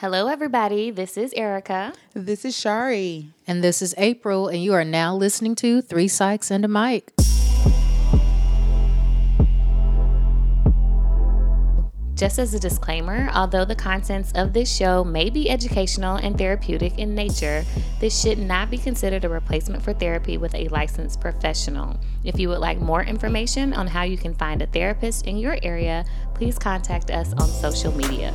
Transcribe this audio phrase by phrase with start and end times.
[0.00, 0.90] Hello, everybody.
[0.90, 1.92] This is Erica.
[2.14, 3.34] This is Shari.
[3.46, 7.12] And this is April, and you are now listening to Three Psychs and a Mic.
[12.14, 16.98] Just as a disclaimer, although the contents of this show may be educational and therapeutic
[16.98, 17.62] in nature,
[18.00, 22.00] this should not be considered a replacement for therapy with a licensed professional.
[22.24, 25.58] If you would like more information on how you can find a therapist in your
[25.62, 28.32] area, please contact us on social media.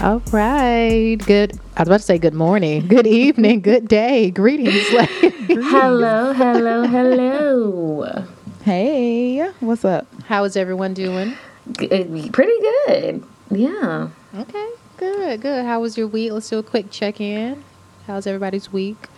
[0.00, 1.16] All right.
[1.26, 1.58] Good.
[1.76, 4.30] I was about to say good morning, good evening, good day.
[4.30, 5.32] Greetings, ladies.
[5.48, 8.24] Hello, hello, hello.
[8.62, 10.06] Hey, what's up?
[10.24, 11.34] How is everyone doing?
[11.78, 13.24] G- uh, pretty good.
[13.50, 14.08] Yeah.
[14.36, 14.68] Okay.
[14.98, 15.64] Good, good.
[15.64, 16.30] How was your week?
[16.32, 17.64] Let's do a quick check in.
[18.06, 19.08] How's everybody's week?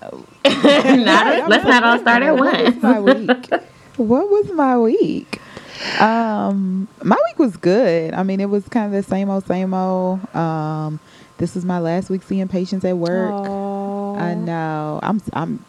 [0.02, 2.82] not, let's not all start at once.
[2.82, 3.50] My week.
[3.96, 5.40] what was my week?
[6.00, 8.14] Um, my week was good.
[8.14, 10.20] I mean, it was kind of the same old, same old.
[10.34, 11.00] Um,
[11.38, 13.34] this is my last week seeing patients at work.
[13.34, 14.18] Aww.
[14.18, 15.00] I know.
[15.02, 15.64] I'm I'm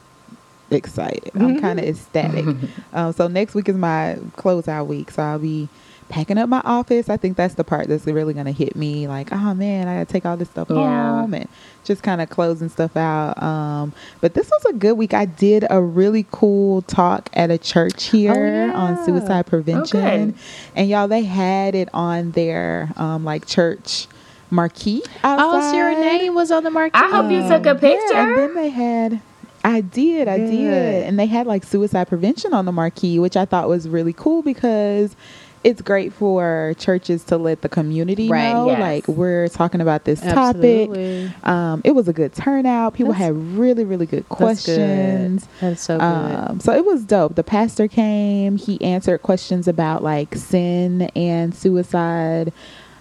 [0.72, 1.31] excited.
[1.36, 2.45] I'm kind of ecstatic.
[2.94, 5.11] um, so next week is my closeout week.
[5.11, 5.67] So I'll be
[6.09, 7.08] packing up my office.
[7.09, 9.08] I think that's the part that's really gonna hit me.
[9.08, 10.76] Like, oh man, I gotta take all this stuff Yeah.
[11.22, 11.48] home and
[11.90, 13.42] just kind of closing stuff out.
[13.42, 15.14] Um, but this was a good week.
[15.14, 19.06] I did a really cool talk at a church here on yeah.
[19.06, 20.40] suicide prevention, good.
[20.76, 24.08] and y'all they had it on their um, like church
[24.52, 25.02] marquee.
[25.23, 27.00] Oh, so your name was on the marquee.
[27.00, 29.22] I hope you took a Yeah, and then they had
[29.64, 30.52] I did, I Good.
[30.52, 31.04] did.
[31.04, 34.42] And they had like suicide prevention on the marquee, which I thought was really cool
[34.42, 35.16] because
[35.63, 38.79] it's great for churches to let the community Right, know yes.
[38.79, 41.27] like we're talking about this Absolutely.
[41.27, 41.47] topic.
[41.47, 42.93] Um, it was a good turnout.
[42.93, 44.35] People That's- had really, really good That's good.
[44.37, 45.47] questions.
[45.59, 46.03] That's so good.
[46.03, 47.35] Um, so it was dope.
[47.35, 48.57] The pastor came.
[48.57, 52.53] He answered questions about like sin and suicide.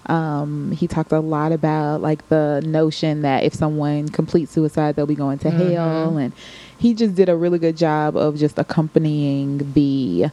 [0.06, 5.06] Um, he talked a lot about like the notion that if someone completes suicide, they'll
[5.06, 5.72] be going to Mm-hmm.
[5.74, 6.32] hell, and
[6.78, 10.26] he just did a really good job of just accompanying the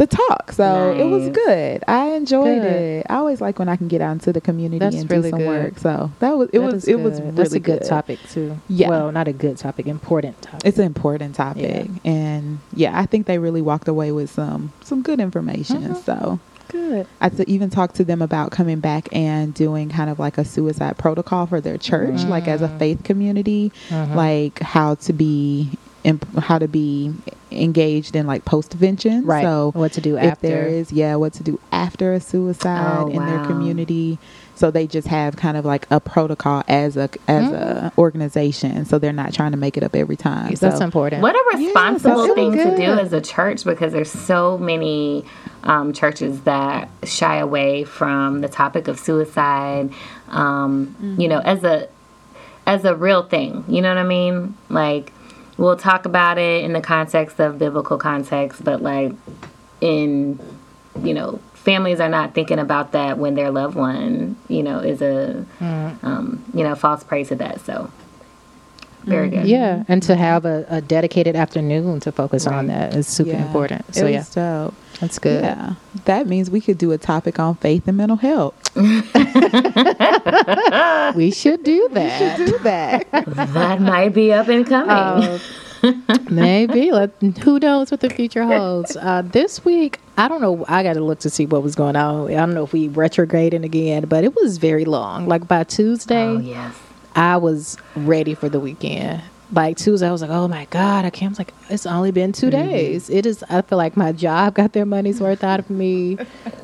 [0.00, 0.52] the talk.
[0.52, 1.84] So it was good.
[1.86, 2.72] I enjoyed Good.
[2.72, 3.06] it.
[3.10, 5.30] I always like when I can get out into the community That's and really do
[5.30, 5.64] some good.
[5.64, 5.78] work.
[5.78, 8.56] So that was it That was it was really That's a good, topic too.
[8.68, 8.88] Yeah.
[8.88, 10.62] Well, not a good topic, important topic.
[10.64, 12.10] it's an important topic Yeah.
[12.12, 16.04] and yeah i think they really walked away with some some good information Mhm.
[16.04, 16.38] so
[16.68, 17.06] good.
[17.20, 20.44] i t- even talked to them about coming back and doing kind of like a
[20.44, 22.78] suicide protocol for their church like as a Mm.
[22.78, 24.14] faith community Mhm.
[24.14, 25.68] like how to be
[26.04, 27.12] imp- how to be
[27.50, 29.42] engaged in like post-vention Right.
[29.42, 30.46] so what to do if after?
[30.46, 34.18] there is yeah what to do after a suicide Oh, in their community
[34.54, 38.98] so they just have kind of like a protocol as a as a organization so
[38.98, 41.22] they're not trying to make it up every time That's so important.
[41.22, 45.24] What a responsible so thing to do as a church because there's so many
[45.64, 49.90] um, churches that shy away from the topic of suicide.
[50.28, 51.88] Um, You know, as a
[52.66, 53.64] as a real thing.
[53.66, 54.54] You know what I mean?
[54.68, 55.12] Like
[55.56, 59.12] we'll talk about it in the context of biblical context, but like
[59.80, 60.38] in
[61.02, 65.02] you know families are not thinking about that when their loved one you know is
[65.02, 67.60] a um, you know false praise to that.
[67.60, 67.90] So
[69.04, 69.46] very good.
[69.46, 73.46] Yeah, and to have a, a dedicated afternoon to focus on that is super Yeah,
[73.46, 73.94] important.
[73.94, 74.74] So it yeah, was dope.
[75.00, 75.42] that's good.
[75.44, 75.74] Yeah,
[76.04, 78.54] that means we could do a topic on faith and mental health.
[81.16, 82.38] We should do that.
[82.38, 83.06] We should do that.
[83.50, 84.90] That might be up and coming.
[84.90, 85.38] Uh,
[86.30, 86.92] maybe.
[86.92, 87.10] Let,
[87.42, 88.96] who knows what the future holds?
[88.96, 90.64] Uh, this week, I don't know.
[90.68, 92.30] I got to look to see what was going on.
[92.30, 95.26] I don't know if we retrograding again, but it was very long.
[95.26, 96.74] Like by Tuesday, oh yes.
[97.14, 99.22] I was ready for the weekend.
[99.52, 101.30] Like Tuesday, I was like, "Oh my god!" I can't.
[101.30, 103.42] I was like, "It's only been 2 days." It is.
[103.50, 106.18] I feel like my job got their money's worth out of me.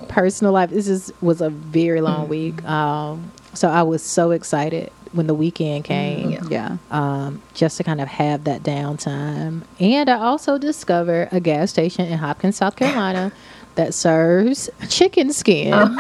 [0.09, 0.71] Personal life.
[0.71, 2.63] This is was a very long week.
[2.65, 6.77] Um, so I was so excited when the weekend came, yeah.
[6.91, 9.63] um, just to kind of have that downtime.
[9.81, 13.33] And I also discovered a gas station in Hopkins, South Carolina,
[13.77, 15.73] that serves chicken skin.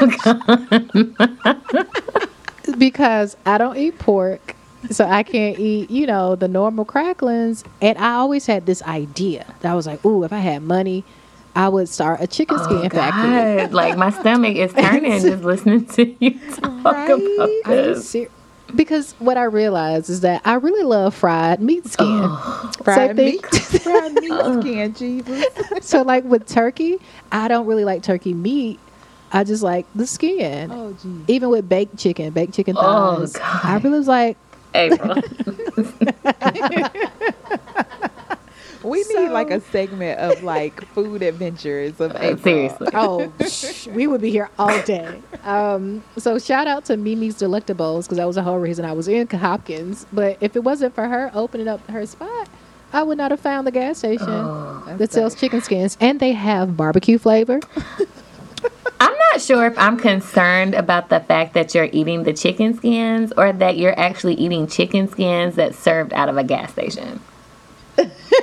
[2.74, 4.54] because I don't eat pork,
[4.90, 7.64] so I can't eat, you know, the normal cracklings.
[7.80, 11.04] And I always had this idea that I was like, ooh, if I had money,
[11.54, 13.62] I would start a chicken oh, skin factory.
[13.62, 17.10] God, like my stomach is turning just listening to you talk Right?
[17.10, 18.10] about this.
[18.10, 18.28] ser-
[18.74, 22.28] Because what I realized is that I really love fried meat skin.
[22.84, 23.62] Fried I think- meat.
[23.82, 25.44] Fried meat skin, Jesus.
[25.80, 26.98] so, like with turkey,
[27.32, 28.78] I don't really like turkey meat.
[29.32, 30.70] I just like the skin.
[30.70, 31.20] Oh, geez.
[31.28, 33.36] Even with baked chicken, baked chicken thighs.
[33.36, 33.38] Oh.
[33.38, 33.60] God.
[33.64, 34.36] I really was like,
[34.74, 35.16] April.
[38.82, 42.38] We So- need like a segment of like food adventures of April.
[42.38, 42.88] Seriously.
[42.94, 45.20] Oh, sh- we would be here all day.
[45.42, 49.08] Um, so shout out to Mimi's Delectables because that was the whole reason I was
[49.08, 50.06] in Hopkins.
[50.12, 52.48] But if it wasn't for her opening up her spot,
[52.92, 54.94] I would not have found the gas station Oh.
[54.98, 57.58] that sells chicken skins, and they have barbecue flavor.
[58.98, 63.32] I'm not sure if I'm concerned about the fact that you're eating the chicken skins
[63.36, 67.20] or that you're actually eating chicken skins that's served out of a gas station.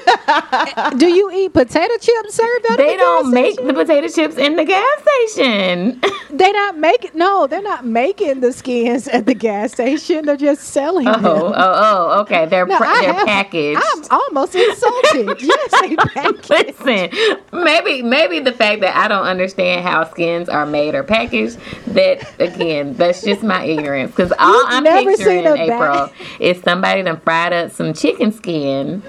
[0.97, 3.67] Do you eat potato chips served out They the don't make station?
[3.67, 6.01] the potato chips in the gas station.
[6.33, 7.11] They not making.
[7.13, 10.25] No, they're not making the skins at the gas station.
[10.25, 11.23] They're just selling oh, them.
[11.23, 12.47] oh, oh, okay.
[12.47, 13.79] They're No, I they're have- packaged.
[13.79, 15.41] I'm almost insulted.
[15.43, 16.49] yes, they packaged.
[16.49, 21.59] Listen, maybe maybe the fact that I don't understand how skins are made or packaged.
[21.93, 24.09] That again, that's just my ignorance.
[24.09, 28.31] Because all You've I'm picturing in April bag- is somebody done fried up some chicken
[28.31, 29.03] skin.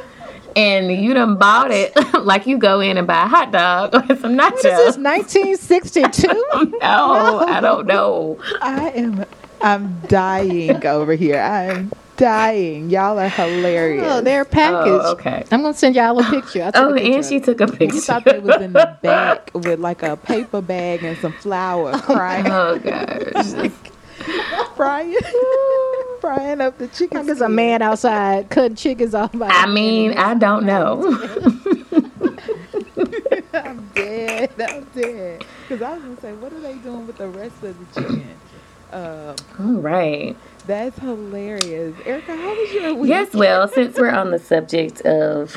[0.57, 1.93] And you done bought it
[2.25, 4.53] like you go in and buy a hot dog or some nachos.
[4.53, 4.97] What is this?
[4.97, 6.29] 1962.
[6.81, 8.39] no, I don't know.
[8.61, 9.25] I am
[9.61, 11.41] I'm dying over here.
[11.41, 12.91] I'm dying.
[12.91, 14.05] Y'all are hilarious.
[14.07, 14.89] Oh, they're packaged.
[14.91, 15.45] Oh, okay.
[15.51, 16.63] I'm gonna send y'all a picture.
[16.65, 17.45] I took Oh, a picture and she of it.
[17.47, 17.85] took a picture.
[17.85, 18.01] you picture.
[18.01, 22.01] thought they was in the back with like a paper bag and some flour oh,
[22.01, 23.71] crying, Oh gosh.
[24.77, 25.17] frying,
[26.21, 27.27] frying up the chicken.
[27.27, 29.49] There's a man outside cutting chickens off by.
[29.49, 31.03] I mean, I don't know.
[33.53, 34.51] I'm dead.
[34.59, 35.45] I'm dead.
[35.69, 38.29] Because I was gonna say, what are they doing with the rest of the chicken?
[38.93, 40.37] Um, All right.
[40.67, 41.97] that's hilarious.
[42.05, 43.09] Erica, how was your week?
[43.09, 45.57] Yes, well, since we're on the subject of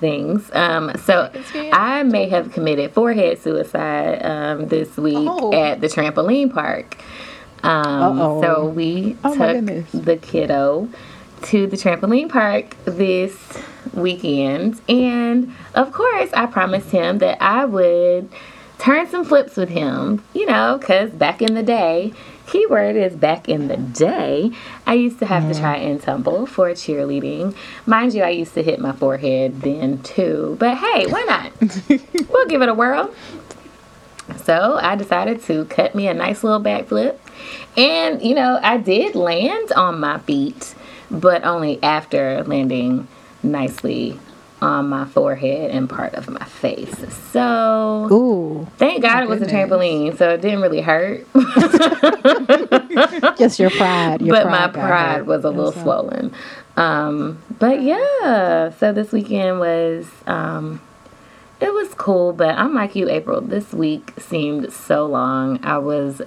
[0.00, 1.30] things, um, so?
[1.72, 5.52] I may have committed forehead suicide um, this week Oh.
[5.52, 6.96] at the trampoline park.
[7.62, 10.88] Um, so we Oh, took the kiddo
[11.42, 13.36] to the trampoline park this
[13.94, 18.28] weekend, and of course, I promised him that I would
[18.78, 20.24] turn some flips with him.
[20.34, 22.12] You know, because back in the day.
[22.48, 24.50] Keyword is back in the day.
[24.86, 27.54] I used to have to try and tumble for cheerleading.
[27.86, 30.56] Mind you, I used to hit my forehead then too.
[30.58, 31.52] But hey, why not?
[32.28, 33.14] we'll give it a whirl.
[34.44, 37.16] So I decided to cut me a nice little backflip.
[37.76, 40.74] And, you know, I did land on my feet,
[41.10, 43.08] but only after landing
[43.42, 44.18] nicely
[44.62, 46.94] on my forehead and part of my face.
[47.32, 51.26] So Ooh, thank God it was a trampoline, so it didn't really hurt.
[53.38, 54.22] just your pride.
[54.22, 56.32] Your but my pride was a little swollen.
[56.76, 60.80] Um, but yeah, so this weekend was um,
[61.60, 62.32] it was cool.
[62.32, 63.40] But I'm like you, April.
[63.40, 65.62] This week seemed so long.
[65.64, 66.22] I was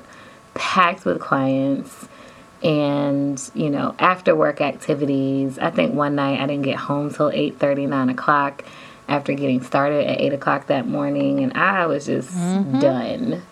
[0.55, 2.07] packed with clients
[2.63, 7.29] and you know after work activities i think one night i didn't get home till
[7.29, 8.63] 8 9 o'clock
[9.07, 13.43] after getting started at 8 o'clock that morning and i was just done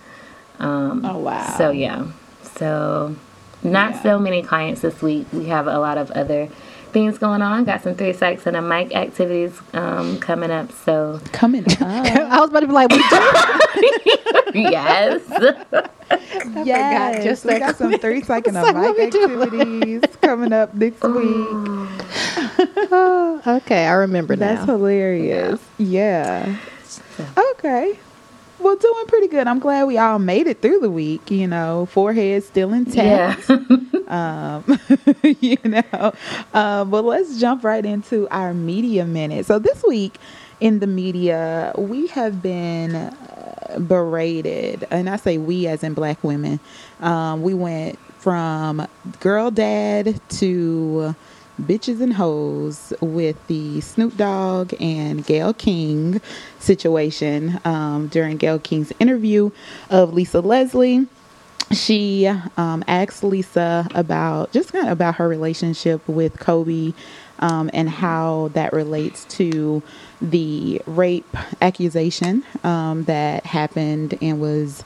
[0.59, 1.55] um, Oh wow.
[1.57, 2.07] so yeah,
[2.55, 3.15] so
[3.63, 4.01] not Yeah.
[4.03, 5.25] so many clients this week.
[5.33, 6.47] We have a lot of other
[6.93, 7.65] things going on.
[7.65, 10.71] Got some three psychs and a mic activities um, coming up.
[10.71, 11.81] So coming up.
[11.81, 14.59] I was about to be like, we do.
[14.59, 15.21] yes,
[16.65, 21.03] yes, just we got some three second It's like, what mic activities coming up next
[21.03, 21.47] week.
[22.95, 24.55] Oh, okay, I remember now.
[24.55, 24.77] That's now.
[24.77, 25.59] hilarious.
[25.77, 26.55] Yeah.
[27.55, 27.99] Okay.
[28.63, 29.45] Well, doing pretty good.
[29.45, 31.29] I'm glad we all made it through the week.
[31.29, 33.49] You know, forehead still intact.
[33.49, 33.57] yeah.
[34.07, 34.79] um,
[35.41, 36.13] you know.
[36.53, 39.45] Um, but let's jump right into our media minute.
[39.47, 40.15] So this week
[40.61, 46.23] in the media, we have been uh, berated, and I say we as in black
[46.23, 46.61] women.
[47.01, 48.87] Um, we went from
[49.19, 51.15] girl dad to
[51.61, 56.21] bitches and hoes with the Snoop Dogg and Gayle King
[56.59, 59.51] situation um, during Gayle King's interview
[59.89, 61.07] of Lisa Leslie.
[61.71, 66.93] She um, asked Lisa about just kind of about her relationship with Kobe
[67.39, 69.81] um, and how that relates to
[70.21, 74.83] the rape accusation um, that happened and was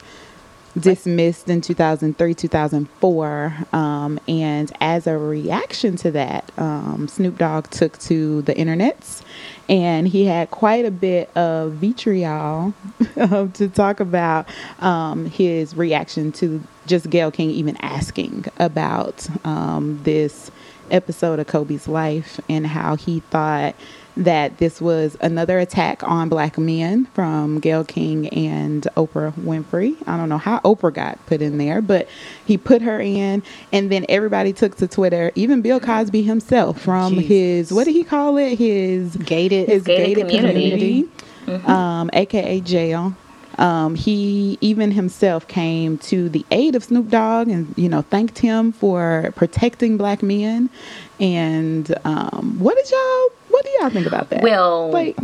[0.78, 7.98] dismissed in 2003 2004 um, and as a reaction to that um, snoop dogg took
[7.98, 9.22] to the internets
[9.68, 12.72] and he had quite a bit of vitriol
[13.16, 14.46] um, to talk about
[14.80, 20.50] um, his reaction to just Gayle King even asking about um, this
[20.90, 23.74] episode of Kobe's life and how he thought
[24.18, 29.96] that this was another attack on black men from Gayle King and Oprah Winfrey.
[30.06, 32.08] I don't know how Oprah got put in there, but
[32.44, 37.14] he put her in, and then everybody took to Twitter, even Bill Cosby himself from
[37.14, 37.28] Jesus.
[37.28, 38.58] his what did he call it?
[38.58, 39.68] His Gated.
[39.68, 41.08] his gated gated, community.
[41.44, 43.14] community, um, aka jail.
[43.56, 48.38] Um, he even himself came to the aid of Snoop Dogg and you know thanked
[48.38, 50.70] him for protecting black men.
[51.20, 53.28] And um, what did y'all?
[53.58, 54.40] What do y'all think about that?
[54.40, 55.16] Well, like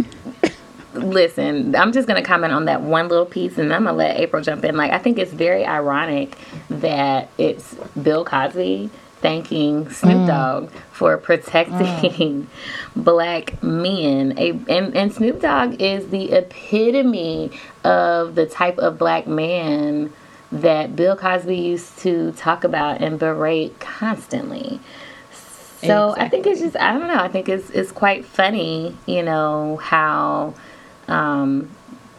[0.92, 4.42] listen, I'm just gonna comment on that one little piece, and I'm gonna let April
[4.42, 4.76] jump in.
[4.76, 6.36] Like, I think it's very ironic
[6.68, 10.26] that it's Bill Cosby thanking Snoop mm.
[10.26, 12.46] Dogg for protecting mm.
[12.96, 14.36] black men.
[14.36, 17.52] A, and, and Snoop Dogg is the epitome
[17.84, 20.12] of the type of black man
[20.50, 24.80] that Bill Cosby used to talk about and berate constantly.
[25.86, 27.18] So I think it's just I don't know.
[27.18, 30.54] I think it's it's quite funny, you know, how
[31.08, 31.70] um,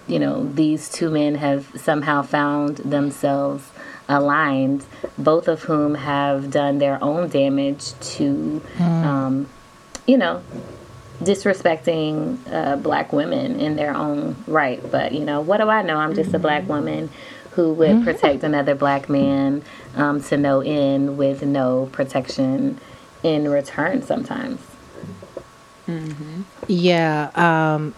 [0.07, 3.71] you know, these two men have somehow found themselves
[4.07, 4.85] aligned,
[5.17, 9.49] both of whom have done their own damage to um,
[10.05, 10.43] you know,
[11.21, 14.79] disrespecting uh, black women in their own right.
[14.91, 15.97] But you know, what do I know?
[15.97, 17.09] I'm just a black woman
[17.51, 19.63] who would protect another black man
[19.95, 22.79] um, to no end with no protection
[23.25, 24.01] in return.
[24.03, 24.59] Sometimes.
[26.67, 27.31] Yeah.
[27.35, 27.93] Um,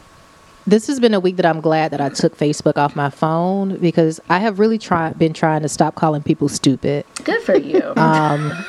[0.65, 3.77] this has been a week that I'm glad that I took Facebook off my phone
[3.77, 7.05] because I have really tried been trying to stop calling people stupid.
[7.23, 7.93] Good for you.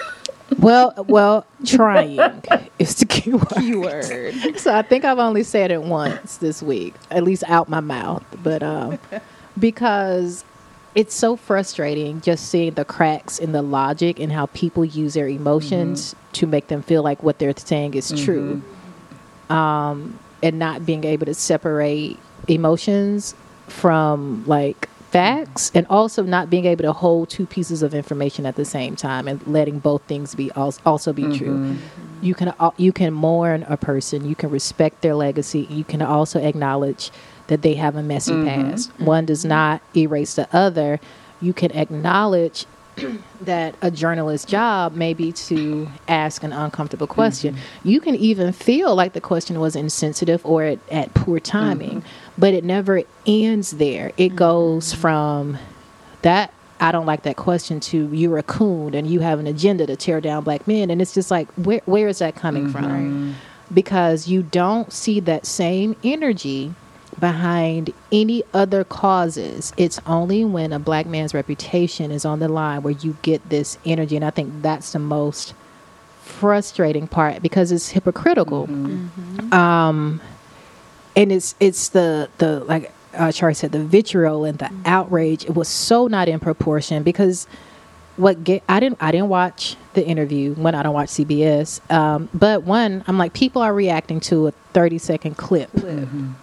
[0.58, 2.18] Well, well, trying
[2.78, 3.48] is the key word.
[3.54, 4.58] keyword.
[4.58, 8.24] So I think I've only said it once this week, at least out my mouth.
[8.42, 8.98] But um,
[9.58, 10.44] because
[10.98, 15.28] it's so frustrating just seeing the cracks in the logic and how people use their
[15.28, 16.32] emotions mm-hmm.
[16.32, 18.60] to make them feel like what they're saying is true,
[19.46, 19.52] mm-hmm.
[19.52, 23.36] um, and not being able to separate emotions
[23.68, 28.56] from like facts and also not being able to hold two pieces of information at
[28.56, 31.58] the same time and letting both things be also be true.
[31.58, 31.76] Mm-hmm.
[32.22, 36.02] You can uh, you can mourn a person you can respect their legacy you can
[36.02, 37.12] also acknowledge
[37.48, 38.70] that they have a messy mm-hmm.
[38.70, 38.90] past.
[38.92, 39.04] Mm-hmm.
[39.04, 41.00] One does not erase the other.
[41.40, 42.66] You can acknowledge
[43.40, 47.54] that a journalist's job may be to ask an uncomfortable question.
[47.54, 47.88] Mm-hmm.
[47.88, 52.04] You can even feel like the question was insensitive or at, at poor timing,
[52.36, 54.12] but it never ends there.
[54.16, 55.58] It goes from
[56.22, 59.86] that I don't like that question to you're a coon and you have an agenda
[59.86, 60.90] to tear down black men.
[60.90, 63.34] And it's just like, where, where is that coming from?
[63.72, 66.74] Because you don't see that same energy
[67.20, 69.72] behind any other causes.
[69.76, 73.78] It's only when a black man's reputation is on the line where you get this
[73.84, 74.16] energy.
[74.16, 75.54] And I think that's the most
[76.22, 78.64] frustrating part because it's hypocritical.
[79.52, 80.20] Um,
[81.16, 85.44] and it's it's the the like uh, Charlie said, the vitriol and the outrage.
[85.44, 87.46] It was so not in proportion because
[88.16, 91.80] what get I didn't I didn't watch the interview when I don't watch CBS.
[91.90, 95.70] Um, but one, I'm like people are reacting to a 30 second clip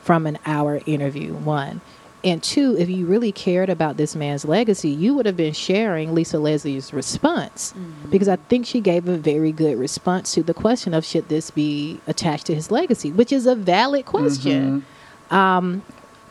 [0.01, 1.33] from an hour interview.
[1.33, 1.81] One.
[2.23, 6.15] And two, if you really cared about this man's legacy, you would have been sharing
[6.15, 7.71] Lisa Leslie's response
[8.09, 11.51] because I think she gave a very good response to the question of should this
[11.51, 14.83] be attached to his legacy, which is a valid question.
[15.29, 15.83] Um,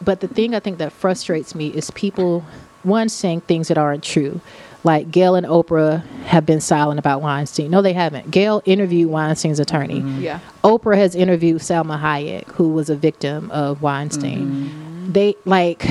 [0.03, 2.45] but the thing I think that frustrates me is people,
[2.83, 4.41] one, saying things that aren't true.
[4.85, 7.71] Like Gayle and Oprah have been silent about Weinstein.
[7.71, 8.31] No, they haven't.
[8.31, 10.01] Gayle interviewed Weinstein's attorney.
[10.21, 10.41] Yeah.
[10.63, 15.11] Oprah has interviewed Salma Hayek, who was a victim of Weinstein.
[15.11, 15.87] They like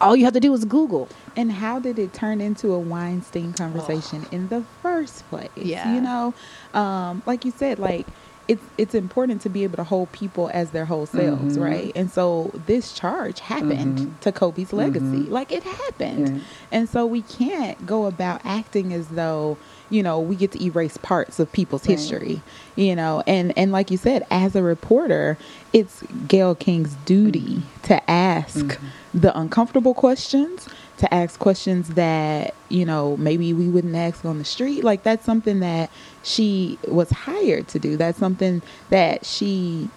[0.00, 1.08] all you have to do is Google.
[1.36, 5.48] And how did it turn into a Weinstein conversation in the first place?
[5.56, 5.94] Yeah.
[5.94, 6.34] You know,
[6.74, 8.06] um, like you said, like
[8.48, 11.62] it's it's important to be able to hold people as their whole selves, mm-hmm.
[11.62, 11.92] right?
[11.94, 14.18] And so this charge happened mm-hmm.
[14.20, 14.76] to Kobe's mm-hmm.
[14.76, 15.30] legacy.
[15.30, 16.42] Like it happened.
[16.70, 19.58] And so we can't go about acting as though,
[19.90, 22.42] you know, we get to erase parts of people's history.
[22.74, 25.38] You know, and and like you said, as a reporter,
[25.72, 28.78] it's Gayle King's duty to ask
[29.14, 30.68] the uncomfortable questions
[31.02, 35.24] to ask questions that you know maybe we wouldn't ask on the street like that's
[35.24, 35.90] something that
[36.22, 39.88] she was hired to do that's something that she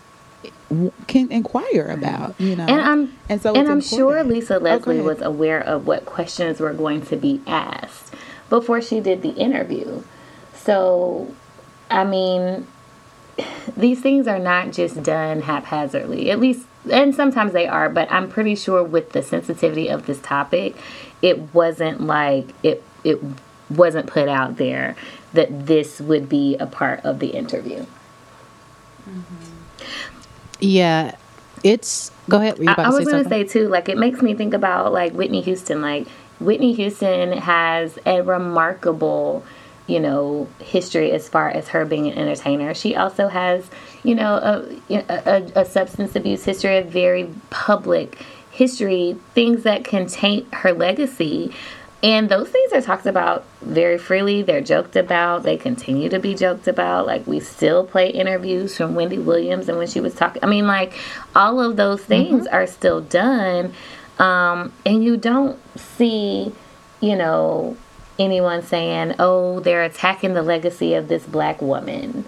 [1.08, 4.29] can inquire about you know And I'm and so and I'm sure important.
[4.29, 5.05] Lisa Oh, Leslie ahead.
[5.05, 8.13] was aware of what questions were going to be asked
[8.50, 10.03] before she did the interview.
[10.53, 11.34] So,
[11.89, 12.67] I mean,
[13.77, 16.32] these things are not just done haphazardly.
[16.32, 20.20] At least, and sometimes they are, but I'm pretty sure with the sensitivity of this
[20.20, 20.75] topic,
[21.22, 23.20] it wasn't like it it
[23.70, 24.96] wasn't put out there
[25.36, 27.86] that this would be a part of the interview.
[29.08, 29.46] Mm-hmm.
[30.60, 31.15] Yeah,
[31.63, 32.12] it's.
[32.30, 32.60] Go ahead.
[32.60, 34.92] I, about I to was going to say too, like it makes me think about
[34.94, 35.82] like Whitney Houston.
[35.82, 36.08] Like
[36.39, 39.44] Whitney Houston has a remarkable,
[39.88, 42.74] you know, history as far as her being an entertainer.
[42.74, 43.70] She also has,
[44.04, 44.36] you know,
[44.89, 50.74] a a, a substance abuse history, a very public history, things that can taint her
[50.74, 51.51] legacy.
[52.06, 54.44] And those things are talked about very freely.
[54.44, 55.42] They're joked about.
[55.42, 57.08] They continue to be joked about.
[57.08, 60.44] Like we still play interviews from Wendy Williams and when she was talking.
[60.44, 60.94] I mean, like
[61.36, 62.08] all of those mm-hmm.
[62.08, 63.74] things are still done.
[64.20, 66.54] Um, and you don't see,
[67.02, 67.76] you know,
[68.20, 72.24] anyone saying, "Oh, they're attacking the legacy of this black woman."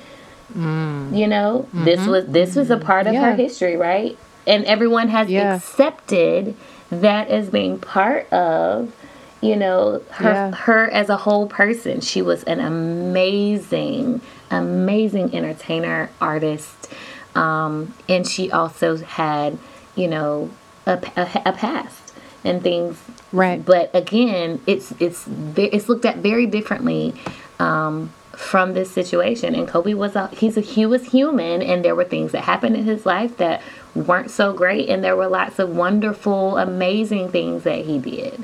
[0.58, 1.16] Mm.
[1.16, 1.86] You know, mm-hmm.
[1.86, 2.86] this was this was a mm-hmm.
[2.86, 4.18] part of her history, right?
[4.48, 5.56] And everyone has Yeah.
[5.56, 6.56] accepted
[6.90, 8.92] that as being part of,
[9.42, 10.52] you know, her Yeah.
[10.56, 12.02] her as a whole person.
[12.02, 16.90] She was an amazing, amazing entertainer, artist,
[17.36, 19.58] um, and she also had,
[19.96, 20.50] you know,
[20.86, 22.14] a, a, a past
[22.44, 22.98] and things.
[23.32, 23.64] Right.
[23.64, 27.14] But again, it's it's it's looked at very differently.
[27.60, 31.96] Um, from this situation and Kobe was a he's a he was human and there
[31.96, 33.64] were things that happened in his life that
[33.96, 38.44] weren't so great and there were lots of wonderful amazing things that he did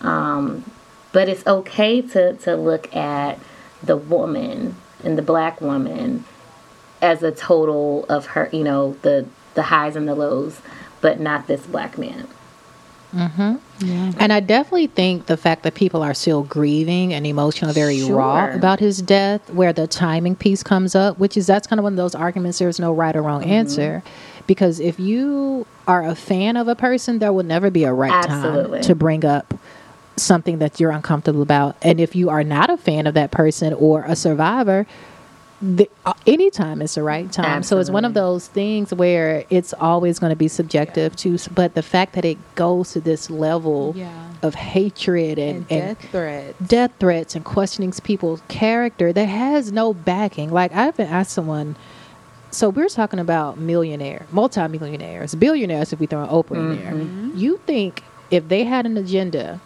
[0.00, 0.64] um,
[1.12, 3.38] but it's okay to to look at
[3.82, 6.24] the woman and the black woman
[7.02, 10.60] as a total of her you know the the highs and the lows
[11.00, 12.26] but not this black man
[13.14, 13.56] Mm-hmm.
[13.80, 14.12] Yeah.
[14.18, 18.52] And I definitely think the fact that people are still grieving and emotional, very raw
[18.52, 21.94] about his death, where the timing piece comes up, which is that's kind of one
[21.94, 22.58] of those arguments.
[22.58, 24.02] There's no right or wrong answer,
[24.46, 28.12] because if you are a fan of a person, there will never be a right
[28.12, 28.78] Absolutely.
[28.78, 29.54] time to bring up
[30.22, 31.76] something that you're uncomfortable about.
[31.82, 34.86] And if you are not a fan of that person or a survivor,
[35.62, 37.62] the, uh, anytime is the right time.
[37.62, 41.74] So it's one of those things where it's always going to be subjective to, but
[41.74, 44.10] the fact that it goes to this level Yeah.
[44.42, 46.58] of hatred and, And and death threats.
[46.66, 50.50] death threats and questioning people's character that has no backing.
[50.50, 51.76] Like I've been asked someone,
[52.50, 57.36] so we're talking about millionaire, multimillionaires, billionaires if we throw Oprah in there.
[57.38, 59.60] You think if they had an agenda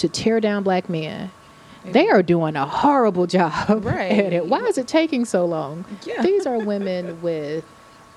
[0.00, 1.30] to tear down black men,
[1.84, 3.52] they are doing a horrible job
[3.84, 4.12] Right.
[4.12, 4.46] at it.
[4.46, 5.84] Why is it taking so long?
[6.04, 6.22] Yeah.
[6.22, 7.64] These are women with,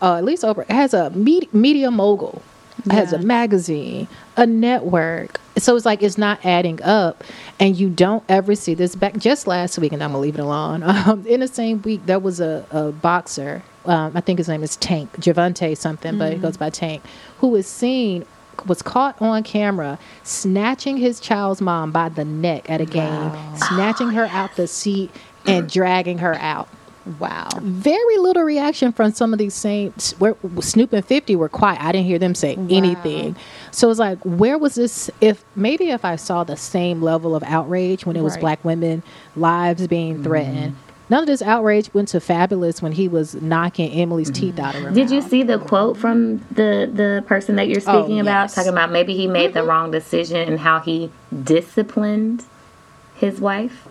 [0.02, 2.42] uh, at least Oprah has a med- media mogul,
[2.90, 5.40] has a magazine, a network.
[5.58, 7.24] So it's like it's not adding up,
[7.60, 9.16] and you don't ever see this back.
[9.18, 10.82] Just last week, and I'm gonna leave it alone.
[10.84, 13.62] Um, in the same week, there was a, a boxer.
[13.86, 17.04] Um, I think his name is Tank Gervonta something, but he goes by Tank,
[17.38, 18.26] who was seen
[18.66, 24.12] was caught on camera snatching his child's mom by the neck at a game, snatching
[24.12, 25.12] her out the seat
[25.46, 26.68] and dragging her out
[27.20, 27.50] Wow.
[27.62, 31.82] very little reaction from some of these same where Snoop and 50 were quiet.
[31.84, 33.36] I didn't hear them say anything.
[33.72, 35.10] So it's like, where was this?
[35.20, 38.40] If maybe if I saw the same level of outrage when it was Right.
[38.42, 39.04] black women
[39.36, 40.78] lives being threatened,
[41.14, 44.48] none of this outrage went to Fabolous when he was knocking Emily's mm-hmm.
[44.48, 44.90] teeth out of her.
[44.90, 48.56] Did you see the quote from the the person that you're oh, speaking about yes.
[48.56, 49.70] talking about maybe he made the mm-hmm.
[49.70, 51.12] wrong decision and how he
[51.44, 52.44] disciplined
[53.16, 53.88] his wife?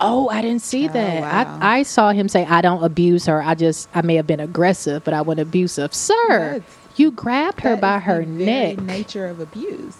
[0.00, 1.20] Oh, I didn't see oh, that.
[1.22, 1.58] wow.
[1.60, 3.42] I, I saw him say, "I don't abuse her.
[3.42, 7.62] I just I may have been aggressive, but I wasn't abusive." Sir, That's- you grabbed
[7.62, 8.80] her by is her the very neck.
[8.80, 9.96] nature of abuse.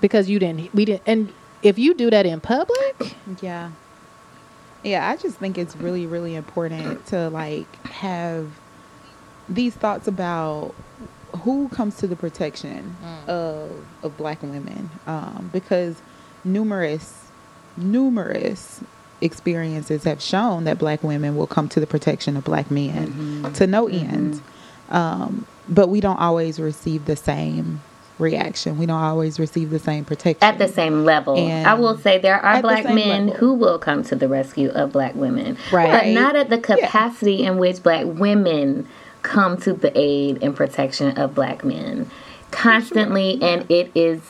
[0.00, 3.70] because you didn't we didn't and if you do that in public Yeah.
[4.82, 8.50] Yeah, I just think it's really, really important to like have
[9.48, 10.74] these thoughts about
[11.42, 14.90] who comes to the protection of of black women.
[15.06, 16.00] Um, because
[16.44, 17.24] numerous
[17.76, 18.80] numerous
[19.20, 23.66] experiences have shown that black women will come to the protection of black men to
[23.66, 24.42] no end.
[24.90, 27.80] Um, but we don't always receive the same
[28.18, 28.78] reaction.
[28.78, 30.42] We don't always receive the same protection.
[30.42, 31.36] At the same level.
[31.36, 33.34] And I will say there are at the black men level.
[33.34, 35.58] who will come to the rescue of black women.
[35.72, 35.90] Right.
[35.90, 38.86] But not at the capacity in which black women
[39.22, 42.10] come to the aid and protection of black men.
[42.50, 44.20] Constantly and it is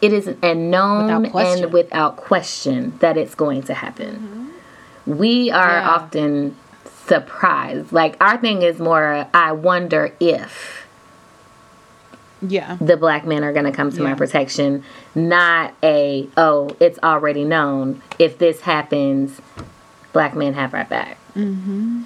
[0.00, 4.52] it is a known Without and without question that it's going to happen.
[5.06, 5.18] Mm-hmm.
[5.18, 5.90] We are Yeah.
[5.90, 6.56] often
[7.06, 7.92] surprised.
[7.92, 10.86] Like our thing is more I wonder if
[12.42, 12.76] yeah.
[12.80, 17.44] the black men are going to come to my protection, not a, oh, it's already
[17.44, 18.02] known.
[18.18, 19.40] If this happens,
[20.12, 21.18] black men have our back.
[21.34, 22.02] Mm-hmm.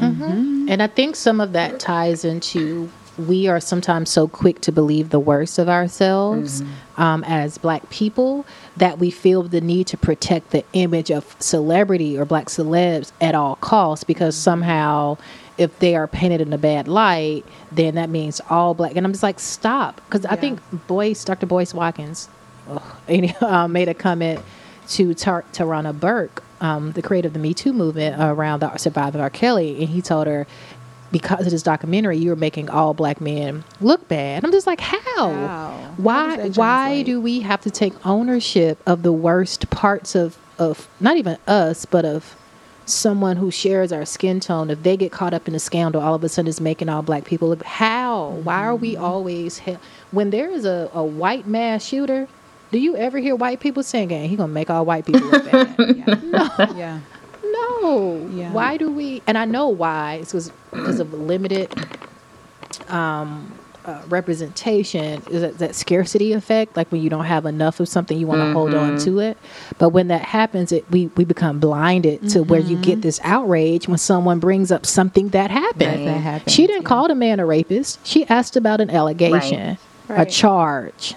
[0.00, 0.22] Mm-hmm.
[0.22, 0.68] Mm-hmm.
[0.68, 5.10] and i think some of that ties into we are sometimes so quick to believe
[5.10, 6.62] the worst of ourselves
[6.96, 8.44] um, as black people
[8.76, 13.34] that we feel the need to protect the image of celebrity or black celebs at
[13.34, 15.16] all costs because somehow
[15.56, 19.12] if they are painted in a bad light then that means all black and i'm
[19.12, 22.28] just like stop because i think boyce dr boyce watkins
[22.68, 24.40] ugh, and uh, made a comment
[24.88, 29.20] to Tar- Tarana Burke, um, the creator of the Me Too movement around the survivor
[29.20, 29.30] R.
[29.30, 30.46] Kelly, and he told her
[31.10, 34.44] because of this documentary, you were making all black men look bad.
[34.44, 35.00] I'm just like, how?
[35.16, 35.30] How?
[35.30, 36.36] How Why?
[36.36, 41.16] that Why do we have to take ownership of the worst parts of of not
[41.16, 42.36] even us, but of
[42.86, 44.70] someone who shares our skin tone?
[44.70, 47.02] If they get caught up in a scandal, all of a sudden it's making all
[47.02, 47.62] black people look.
[47.62, 48.30] How?
[48.44, 49.04] Why are we Mm-hmm.
[49.04, 49.76] always he-
[50.10, 52.28] when there is a, a white mass shooter?
[52.70, 55.74] Do you ever hear white people saying, "He gonna make all white people look bad"?
[55.96, 56.72] yeah.
[56.74, 57.00] yeah.
[57.44, 58.28] No.
[58.32, 58.50] Yeah.
[58.52, 59.22] Why do we?
[59.28, 60.14] And I know why.
[60.22, 61.72] It's because because of limited
[62.88, 63.52] um,
[63.84, 65.22] uh, representation.
[65.30, 66.76] Is that, that scarcity effect?
[66.76, 69.36] Like when you don't have enough of something, you want to hold on to it.
[69.78, 73.88] But when that happens, it we we become blinded to where you get this outrage
[73.88, 76.06] when someone brings up something that happened.
[76.06, 76.22] Right.
[76.44, 76.88] That She didn't yeah.
[76.88, 78.04] call the man a rapist.
[78.06, 80.28] She asked about an allegation, a Right.
[80.30, 81.14] charge.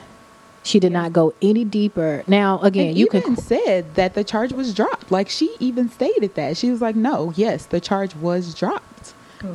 [0.63, 2.23] She did not go any deeper.
[2.27, 5.09] Now, again, And you even can said that the charge was dropped.
[5.11, 8.83] Like she even stated that she was like, "No, yes, the charge was dropped."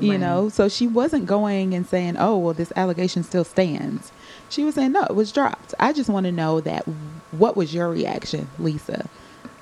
[0.01, 4.13] You know, so she wasn't going and saying, "Oh, well, this allegation still stands."
[4.49, 6.85] She was saying, "No, it was dropped." I just want to know that.
[7.33, 9.07] What was your reaction, Lisa?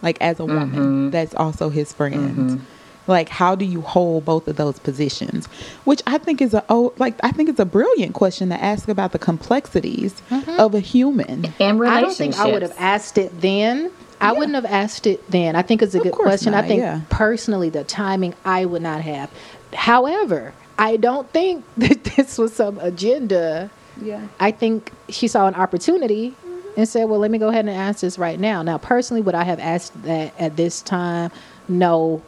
[0.03, 1.11] Like as a woman Mhm.
[1.13, 2.51] that's also his friend.
[2.51, 2.61] Mhm.
[3.07, 5.47] Like, how do you hold both of those positions?
[5.85, 8.89] Which I think is a oh, like I think it's a brilliant question to ask
[8.89, 10.15] about the complexities
[10.59, 11.53] of a human.
[11.59, 13.91] And I don't think I would have asked it then.
[14.21, 14.39] I Yeah.
[14.39, 15.57] wouldn't have asked it then.
[15.57, 16.53] I think it's a Of good course question.
[16.55, 17.01] I think yeah.
[17.09, 19.31] personally, the timing I would not have.
[19.75, 23.71] However, I don't think that this was some agenda.
[24.01, 24.27] Yeah.
[24.39, 26.69] I think she saw an opportunity mm-hmm.
[26.79, 29.35] and said, "Well, let me go ahead and ask this right now." Now, personally, would
[29.35, 31.31] I have asked that at this time?
[31.69, 32.23] No,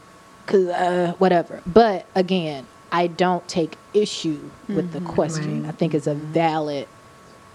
[0.44, 1.62] because uh, whatever.
[1.66, 5.08] But again, I don't take issue with the mm-hmm.
[5.08, 5.62] question.
[5.62, 5.70] Right.
[5.70, 6.32] I think it's a mm-hmm.
[6.32, 6.88] valid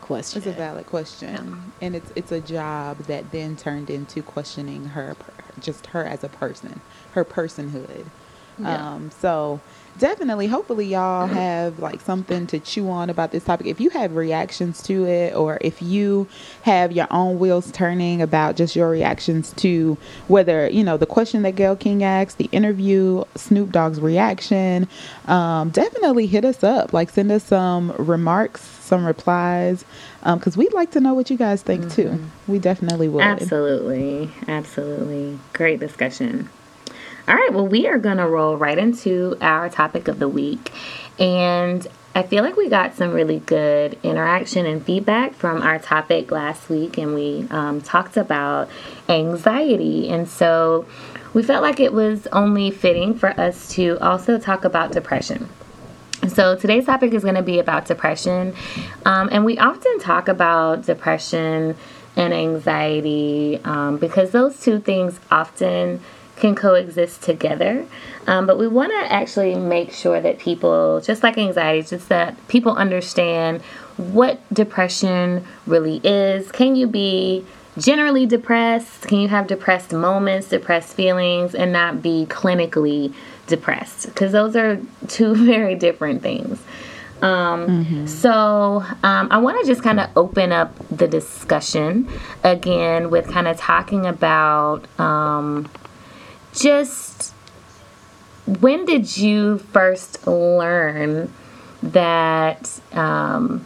[0.02, 0.40] question.
[0.40, 5.16] It's a valid question, and it's it's a job that then turned into questioning her,
[5.60, 8.06] just her as a person, her personhood.
[8.60, 8.94] Yeah.
[8.94, 9.60] Um, so
[9.98, 13.68] definitely, hopefully, y'all have like something to chew on about this topic.
[13.68, 16.28] If you have reactions to it, or if you
[16.64, 21.42] have your own wheels turning about just your reactions to whether you know the question
[21.44, 24.88] that Gayle King asked, the interview, Snoop Dogg's reaction,
[25.28, 26.94] um, definitely hit us up.
[26.94, 29.86] Like send us some remarks, some replies,
[30.24, 32.20] because we'd like to know what you guys think too.
[32.48, 33.24] We definitely would.
[33.24, 34.30] Absolutely.
[34.48, 35.40] Absolutely.
[35.54, 36.50] Great discussion.
[37.28, 37.52] All right.
[37.52, 40.72] Well, we are going to roll right into our topic of the week.
[41.20, 41.86] And
[42.16, 46.70] I feel like we got some really good interaction and feedback from our topic last
[46.70, 46.98] week.
[46.98, 48.70] And we um, talked about
[49.10, 50.10] anxiety.
[50.10, 50.86] And so
[51.34, 55.50] we felt like it was only fitting for us to also talk about depression.
[56.30, 58.54] So today's topic is going to be about depression,
[59.06, 61.76] um, and we often talk about depression
[62.16, 66.02] and anxiety um, because those two things often
[66.38, 67.86] can coexist together.
[68.28, 72.36] Um, but we want to actually make sure that people, just like anxiety, just that
[72.48, 73.62] people understand
[73.98, 76.52] what depression really is.
[76.52, 77.46] Can you be
[77.78, 79.04] generally depressed?
[79.08, 83.14] Can you have depressed moments, depressed feelings, and not be clinically
[83.48, 84.08] depressed?
[84.08, 86.62] Because those are two very different things.
[87.22, 92.08] Um, So um, I want to just kind of open up the discussion
[92.44, 95.68] again with kind of talking about um,
[96.58, 97.34] just
[98.46, 101.32] when did you first learn
[101.84, 103.66] that um,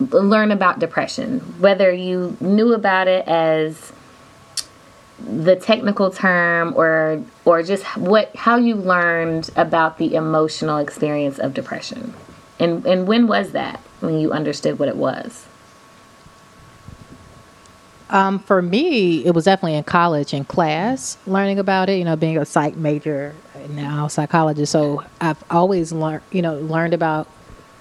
[0.00, 1.40] learn about depression?
[1.60, 3.92] Whether you knew about it as
[5.18, 11.54] the technical term or or just what how you learned about the emotional experience of
[11.54, 12.14] depression?
[12.58, 15.46] And and when was that when you understood what it was
[18.14, 21.98] Um, for me, it was definitely in college in class, learning about it.
[21.98, 26.54] You know, being a psych major and now psychologist, so I've always learned, you know,
[26.60, 27.28] learned about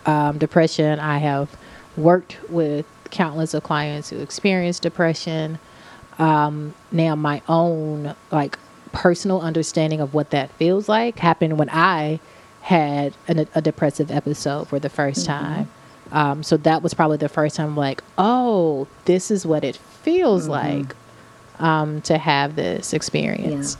[0.07, 0.99] um, depression.
[0.99, 1.55] I have
[1.95, 5.59] worked with countless of clients who experience depression.
[6.17, 8.57] Um, now, my own like
[8.91, 12.19] personal understanding of what that feels like happened when I
[12.61, 15.69] had an, a depressive episode for the 1st time.
[16.11, 20.47] Um, so that was probably the first time, like, oh, this is what it feels
[20.47, 20.95] like
[21.59, 23.77] um, to have this experience.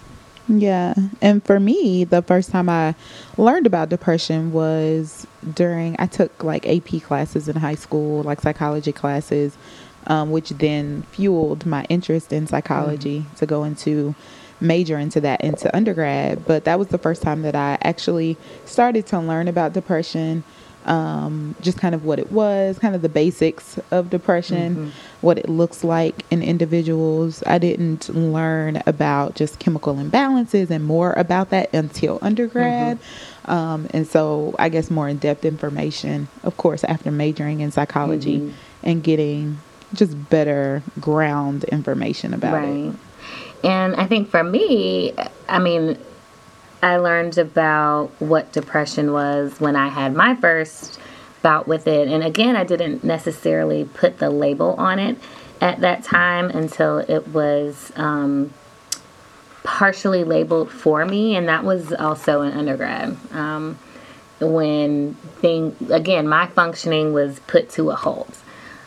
[0.48, 0.94] Yeah.
[1.22, 2.96] And for me, the first time I
[3.38, 8.92] learned about depression was during, I took like AP classes in high school, like psychology
[8.92, 9.58] classes,
[10.08, 13.36] um, which then fueled my interest in psychology mm-hmm.
[13.36, 14.16] to go into
[14.60, 16.46] major into that into undergrad.
[16.46, 20.44] But that was the first time that I actually started to learn about depression
[20.86, 24.90] um, just kind of what it was, kind of the basics of depression, mm-hmm.
[25.22, 27.44] what it looks like in individuals.
[27.46, 33.00] I didn't learn about just chemical imbalances and more about that until undergrad.
[33.00, 33.52] Mm-hmm.
[33.52, 38.40] Um, and so I guess more in depth information, of course, after majoring in psychology
[38.40, 38.56] mm-hmm.
[38.84, 39.60] and getting
[39.94, 42.70] just better ground information about right.
[42.70, 42.96] it.
[43.64, 45.14] And I think for me,
[45.48, 45.98] I mean,
[46.84, 51.00] I learned about what depression was when I had my first
[51.42, 52.10] bout with it.
[52.10, 55.18] And again, I didn't necessarily put the label on it
[55.62, 58.54] at that time until it was um,
[59.64, 61.38] partially labeled for me.
[61.38, 63.16] And that was also in undergrad.
[63.32, 63.80] Um,
[64.42, 68.38] when thing again, my functioning was put to a halt.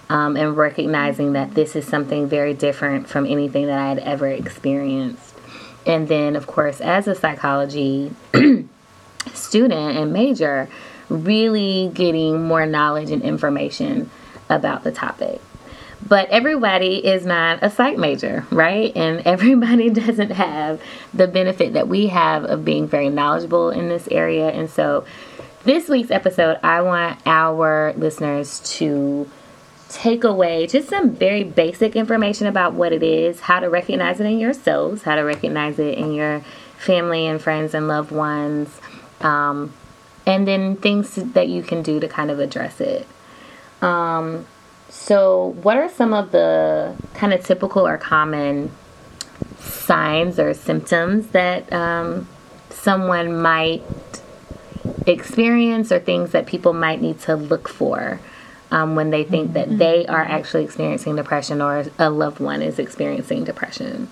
[0.08, 4.28] Um, and recognizing that this is something very different from anything that I had ever
[4.28, 5.25] experienced.
[5.86, 8.12] And then, of course, as a psychology
[9.32, 10.68] student and major,
[11.08, 14.10] really getting more knowledge and information
[14.48, 15.40] about the topic.
[16.06, 18.94] But everybody is not a psych major, right?
[18.96, 20.80] And everybody doesn't have
[21.14, 24.48] the benefit that we have of being very knowledgeable in this area.
[24.48, 25.04] And so,
[25.64, 29.28] this week's episode, I want our listeners to
[29.88, 34.24] take away just some very basic information about what it is, how to recognize it
[34.24, 36.40] in yourselves, how to recognize it in your
[36.76, 38.80] family and friends and loved ones,
[39.20, 39.72] um,
[40.26, 43.06] and then things that you can do to kind of address it.
[43.80, 44.46] Um,
[44.88, 48.70] so, what are some of the kind of typical or common
[49.58, 52.28] signs or symptoms that um,
[52.70, 53.82] someone might
[55.06, 58.20] experience or things that people might need to look for?
[58.70, 59.78] Um, when they think that mm-hmm.
[59.78, 64.08] they are actually experiencing depression or a loved one is experiencing depression?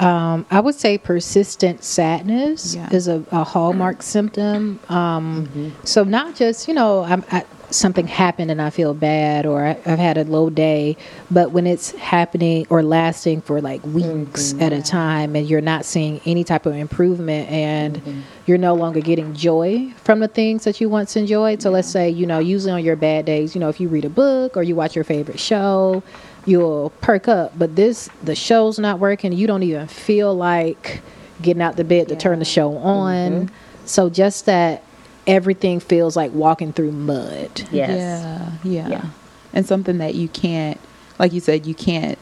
[0.00, 2.92] Um, I would say persistent sadness yeah.
[2.92, 4.80] is a, a, hallmark symptom.
[4.88, 5.70] Um, mm-hmm.
[5.84, 9.72] So not just you know I'm, I, something happened and I feel bad or I,
[9.84, 10.96] have had a low day,
[11.30, 14.62] but when it's happening or lasting for like weeks mm-hmm.
[14.62, 18.20] at a time and you're not seeing any type of improvement and mm-hmm.
[18.46, 21.62] you're no longer getting joy from the things that you once enjoyed.
[21.62, 21.74] So yeah.
[21.74, 24.10] let's say, you know, usually on your bad days, you know, if you read a
[24.10, 26.02] book or you watch your favorite show,
[26.46, 31.02] you'll perk up, but this the show's not working, you don't even feel like
[31.42, 33.46] getting out the bed to turn the show on.
[33.46, 33.54] Mm-hmm.
[33.86, 34.82] So just that
[35.26, 37.62] everything feels like walking through mud.
[37.70, 37.90] Yes.
[37.90, 38.88] Yeah, yeah.
[38.88, 39.04] Yeah.
[39.52, 40.80] And something that you can't,
[41.18, 42.18] like you said, you can't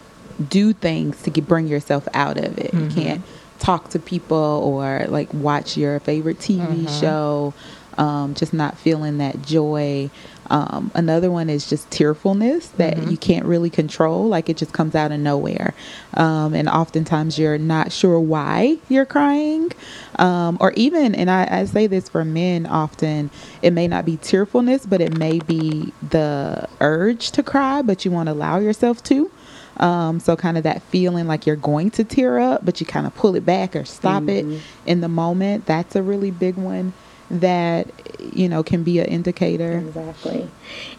[0.49, 2.73] do things to get, bring yourself out of it.
[2.73, 2.85] Mm-hmm.
[2.85, 3.23] You can't
[3.59, 7.01] talk to people or like watch your favorite TV mm-hmm.
[7.01, 7.55] show.
[7.99, 10.11] Um, just not feeling that joy
[10.53, 13.11] um, another one is just tearfulness that mm-hmm.
[13.11, 15.73] you can't really control, like it just comes out of nowhere.
[16.13, 19.73] Um, and oftentimes you're not sure why you're crying.
[20.17, 23.31] Um, or even, and I, I say this for men often,
[23.63, 28.11] it may not be tearfulness, but it may be the urge to cry, but you
[28.11, 29.31] won't allow yourself to.
[29.79, 33.07] Um, so kind of that feeling like you're going to tear up, but you kind
[33.07, 34.53] of pull it back or stop mm-hmm.
[34.53, 35.65] it in the moment.
[35.65, 36.93] That's a really big one
[37.33, 37.89] that
[38.35, 39.79] you know can be an indicator.
[39.79, 40.49] Exactly.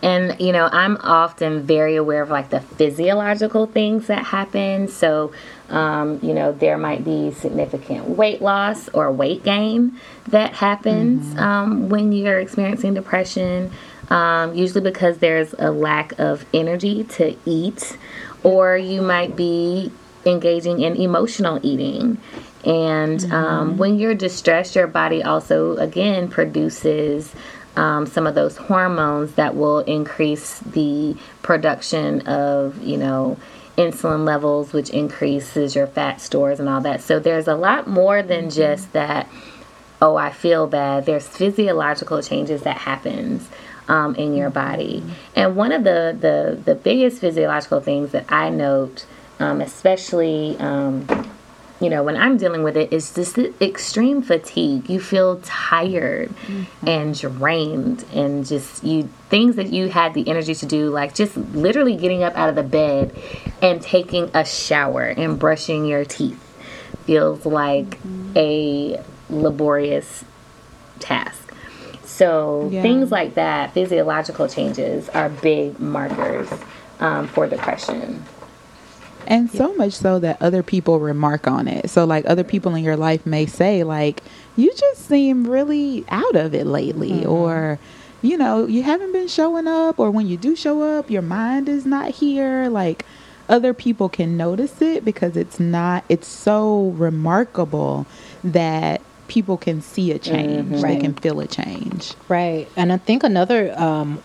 [0.02, 4.88] And you know i'm often very aware of like the physiological things that happen.
[4.88, 5.32] So
[5.70, 11.40] um, you know there might be significant weight loss or weight gain that happens mm-hmm.
[11.40, 13.72] um, when you're experiencing depression
[14.10, 17.98] um, usually because there's a lack of energy to eat
[18.44, 19.92] or you might be
[20.26, 22.18] engaging in emotional eating
[22.66, 23.34] and um, mm-hmm.
[23.34, 27.34] um, when you're distressed, your body also, again, produces
[27.76, 33.38] um, some of those hormones that will increase the production of, you know,
[33.78, 37.02] insulin levels, which increases your fat stores and all that.
[37.02, 38.56] So there's a lot more than mm-hmm.
[38.56, 39.28] just that,
[40.02, 41.06] oh, I feel bad.
[41.06, 43.50] There's physiological changes that happens.
[43.86, 45.12] Um, in your body, mm-hmm.
[45.36, 49.06] and one of the, the the biggest physiological things that I note,
[49.42, 51.06] um, especially um,
[51.84, 54.90] you know, when I'm dealing with it, it's this extreme fatigue.
[54.90, 56.88] You feel tired mm-hmm.
[56.88, 61.36] and drained, and just you things that you had the energy to do, like just
[61.36, 63.14] literally getting up out of the bed
[63.62, 66.42] and taking a shower and brushing your teeth,
[67.06, 68.38] feels like mm-hmm.
[68.38, 70.24] a laborious
[71.00, 71.54] task.
[72.06, 72.82] So yeah.
[72.82, 76.48] things like that, physiological changes, are big markers
[77.02, 78.24] um, for depression.
[79.28, 81.90] And so much so that other people remark on it.
[81.90, 84.22] So, like, other people in your life may say, like,
[84.56, 87.30] you just seem really out of it lately, Mm-hmm.
[87.30, 87.80] or,
[88.22, 91.68] you know, you haven't been showing up, or when you do show up, your mind
[91.70, 92.70] is not here.
[92.70, 93.06] Like,
[93.50, 98.06] other people can notice it because it's not, it's so remarkable
[98.44, 100.76] that people can see a change, Mm-hmm.
[100.76, 101.02] they Right.
[101.02, 102.14] can feel a change.
[102.30, 102.68] Right.
[102.76, 104.22] And I think another um,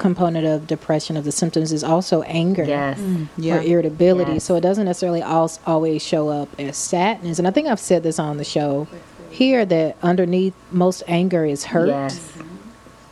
[0.00, 2.64] component of depression of the symptoms is also anger.
[2.64, 2.98] Yes.
[3.36, 3.58] Yeah.
[3.58, 4.32] Or irritability.
[4.34, 4.44] Yes.
[4.44, 7.38] So it doesn't necessarily al- always show up as sadness.
[7.38, 8.88] And I think I've said this on the show
[9.30, 11.88] here that underneath most anger is hurt.
[11.88, 12.32] Yes.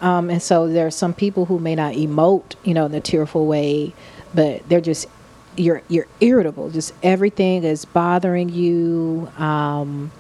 [0.01, 3.01] Um, and so there are some people who may not emote, you know, in a
[3.01, 3.93] tearful way,
[4.35, 5.07] but they're just
[5.57, 6.71] you're you're irritable.
[6.71, 9.31] Just everything is bothering you.
[9.37, 10.11] Um,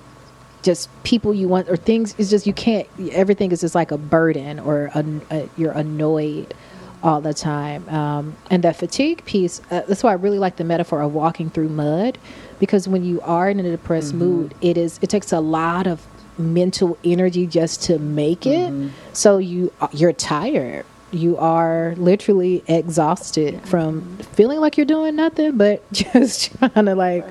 [0.63, 2.15] just people you want or things.
[2.19, 2.87] It's just you can't.
[3.13, 6.55] Everything is just like a burden or a, a, you're annoyed
[7.03, 7.89] all the time.
[7.89, 9.61] Um, and that fatigue piece.
[9.71, 12.19] Uh, that's why I really like the metaphor of walking through mud,
[12.59, 16.07] because when you are in a depressed mood, it is it takes a lot of
[16.39, 18.73] mental energy just to make it.
[19.13, 20.85] So you uh, you're tired.
[21.11, 27.25] You are literally exhausted from feeling like you're doing nothing, but just trying to like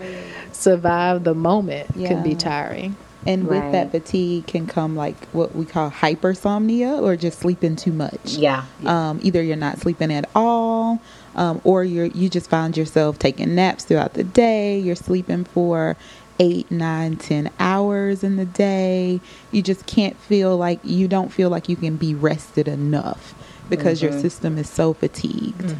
[0.52, 2.96] survive the moment can be tiring.
[3.26, 7.92] And with that fatigue can come like what we call hypersomnia or just sleeping too
[7.92, 8.20] much.
[8.26, 8.66] Yeah.
[8.86, 11.02] Um, either you're not sleeping at all,
[11.36, 14.80] um, or you're you just find yourself taking naps throughout the day.
[14.80, 15.98] You're sleeping for
[16.40, 19.20] eight, nine, ten hours in the day.
[19.52, 23.34] You just can't feel like you don't feel like you can be rested enough
[23.70, 25.76] because your system is so fatigued.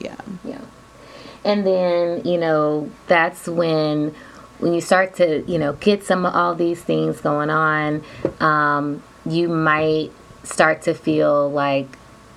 [0.00, 0.16] Yeah.
[0.44, 0.60] Yeah.
[1.44, 4.14] And then, you know, that's when
[4.58, 8.02] when you start to, you know, get some of all these things going on,
[8.40, 10.10] um, you might
[10.44, 11.88] start to feel like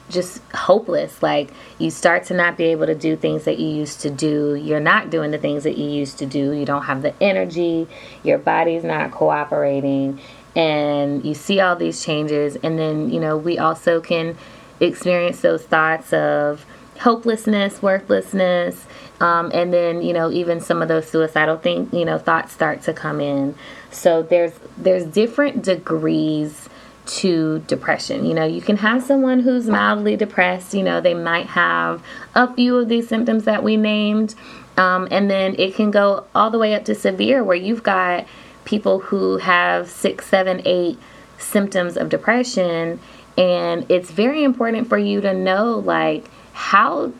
[0.09, 1.21] just hopeless.
[1.21, 4.55] Like you start to not be able to do things that you used to do.
[4.55, 6.51] You're not doing the things that you used to do.
[6.51, 7.87] You don't have the energy.
[8.23, 10.19] Your body's not cooperating.
[10.55, 12.57] And you see all these changes.
[12.57, 14.35] And then, you know, we also can
[14.79, 16.65] experience those thoughts of
[16.99, 18.85] hopelessness, worthlessness,
[19.19, 22.81] um, and then you know even some of those suicidal thing you know thoughts start
[22.83, 23.55] to come in.
[23.91, 26.69] So there's there's different degrees
[27.05, 28.25] to depression.
[28.25, 30.73] You know, you can have someone who's mildly depressed.
[30.73, 32.03] You know, they might have
[32.35, 34.35] a few of these symptoms that we named,
[34.77, 38.27] um, and then it can go all the way up to severe, where you've got
[38.65, 40.99] people who have six, seven, eight
[41.39, 42.99] symptoms of depression
[43.39, 47.11] and it's very important for you to know like how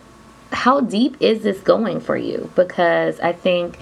[0.52, 2.52] how deep is this going for you?
[2.56, 3.78] Because i think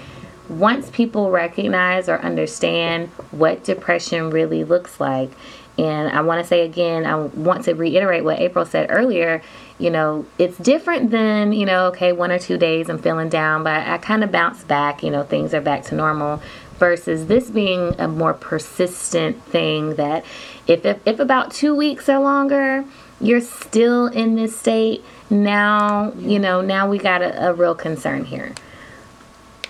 [0.48, 5.30] once people recognize or understand what depression really looks like
[5.76, 9.42] and i want to say again i want to reiterate what april said earlier
[9.78, 13.62] you know it's different than you know okay one or two days i'm feeling down
[13.62, 16.40] but i kind of bounce back you know things are back to normal
[16.78, 20.24] versus this being a more persistent thing that
[20.66, 22.84] if, if, if about two weeks or longer
[23.20, 28.24] you're still in this state now you know now we got a, a real concern
[28.24, 28.54] here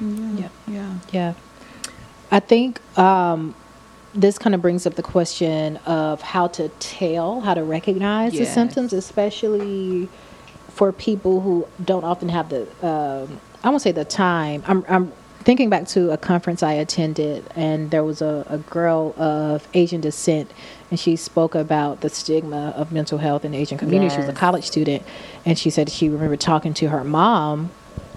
[0.01, 0.49] Yeah.
[0.67, 0.95] Yeah.
[1.13, 1.35] Yeah.
[2.31, 3.55] I think um,
[4.15, 8.45] this kind of brings up the question of how to tell, how to recognize the
[8.47, 10.09] symptoms, especially
[10.69, 14.63] for people who don't often have the, um, I won't say the time.
[14.67, 15.13] I'm, I'm
[15.49, 20.03] thinking back to a conference I attended, and there was a, a girl of Asian
[20.03, 20.51] descent,
[20.91, 24.15] and she spoke about the stigma of mental health in the Asian community.
[24.15, 25.03] She was a college student,
[25.47, 27.71] and she said she remembered talking to her mom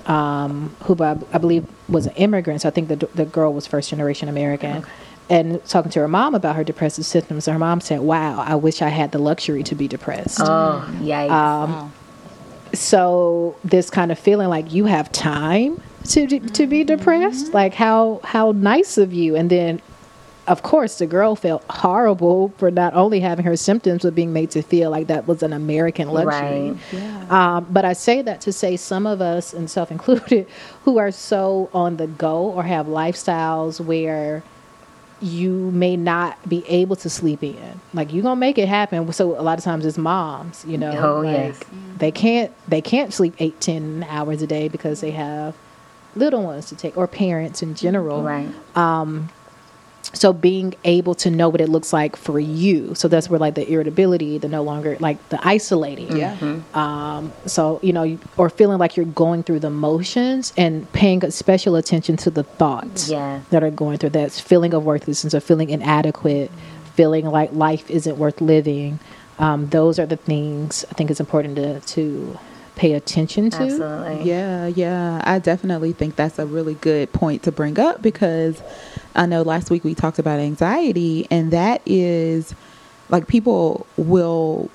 [0.08, 2.63] um, who I, I believe was an immigrant.
[2.63, 4.84] So I think the the girl was first generation American.
[5.30, 8.82] And talking to her mom about her depressive symptoms, her mom said, "Wow, I wish
[8.82, 11.91] I had the luxury to be depressed." oh yikes Wow.
[12.74, 18.20] so this kind of feeling like you have time to to be depressed, like how
[18.24, 19.36] how nice of you.
[19.36, 19.82] And then,
[20.48, 24.52] of course, the girl felt horrible for not only having her symptoms, but being made
[24.52, 26.72] to feel like that was an American luxury.
[26.72, 27.58] right Yeah.
[27.58, 30.48] Um, but I say that to say some of us, and self included,
[30.84, 34.44] who are so on the go or have lifestyles where
[35.24, 37.80] you may not be able to sleep in.
[37.94, 39.14] Like you're gonna make it happen.
[39.14, 41.60] So a lot of times it's moms, you know, Oh, like yes.
[42.00, 45.56] they can't they can't sleep eight, ten hours a day because they have
[46.15, 48.21] little ones to take or parents in general.
[48.24, 49.30] right Um,
[50.13, 52.93] So being able to know what it looks like for you.
[52.95, 56.17] So that's where like the irritability, the no longer like the isolating.
[56.17, 56.36] Yeah.
[56.74, 61.76] Um, so you know, or feeling like you're going through the motions and paying special
[61.78, 63.45] attention to the thoughts Yes.
[63.52, 66.52] that are going through that feeling of worthlessness or feeling inadequate,
[66.95, 69.00] feeling like life isn't worth living.
[69.39, 72.38] Um, those are the things I think it's important to to
[72.82, 73.62] pay attention to.
[73.62, 74.28] Absolutely.
[74.28, 75.22] Yeah, yeah.
[75.24, 78.60] I definitely think that's a really good point to bring up because
[79.16, 82.55] I know last week we talked about anxiety, and that is
[83.10, 84.72] like people will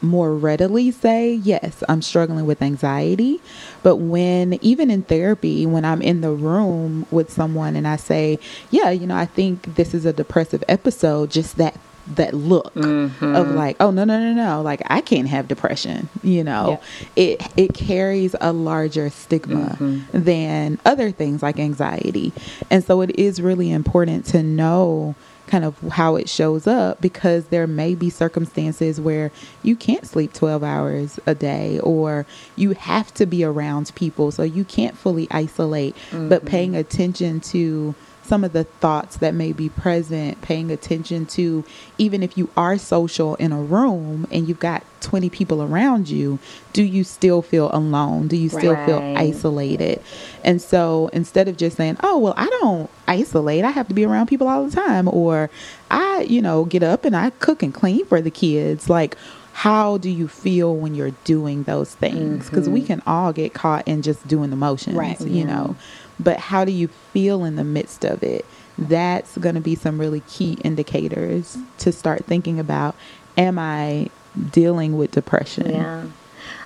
[0.00, 3.40] more readily say, Yes, I'm struggling with anxiety.
[3.82, 8.38] But when, even in therapy, when I'm in the room with someone and I say,
[8.70, 11.76] Yeah, you know, I think this is a depressive episode, just that
[12.16, 13.36] that look Mm-hmm.
[13.36, 16.80] of like oh no no no no like i can't have depression you know?
[17.16, 20.22] It it carries a larger stigma Mm-hmm.
[20.24, 22.32] than other things like anxiety.
[22.70, 25.14] And so it is really important to know
[25.46, 29.32] kind of how it shows up because there may be circumstances where
[29.64, 32.24] you can't sleep 12 hours a day or
[32.56, 34.30] you have to be around people.
[34.30, 37.94] So you can't fully isolate but paying attention to
[38.30, 41.64] some of the thoughts that may be present, paying attention to
[41.98, 46.38] even if you are social in a room and you've got 20 people around you,
[46.72, 48.28] do you still feel alone?
[48.28, 50.00] Do you still feel isolated?
[50.44, 54.04] And so instead of just saying, oh, well, I don't isolate, I have to be
[54.04, 55.50] around people all the time, or
[55.90, 59.16] I, you know, get up and I cook and clean for the kids, like,
[59.54, 62.48] how do you feel when you're doing those things?
[62.48, 62.86] Because we mm-hmm.
[62.86, 65.20] can all get caught in just doing the motions, Right.
[65.20, 65.99] you know mm-hmm.
[66.22, 68.44] But how do you feel in the midst of it
[68.78, 72.94] that's going to be some really key indicators to start thinking about
[73.36, 74.08] am i
[74.50, 76.04] dealing with depression Yeah.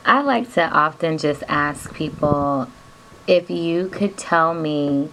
[0.06, 2.68] I like to often just ask people
[3.26, 5.08] if you could tell me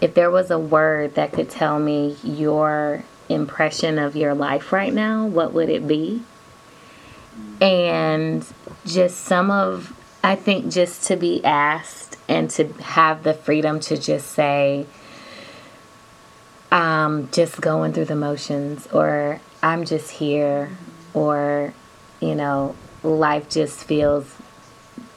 [0.00, 4.92] if there was a word that could tell me your impression of your life right
[4.92, 6.22] now, what would it be?
[7.60, 8.44] And
[8.86, 13.96] just some of, I think, just to be asked and to have the freedom to
[13.96, 14.86] just say,
[16.70, 20.70] um, just going through the motions, or I'm just here,
[21.14, 21.74] or,
[22.20, 24.36] you know, life just feels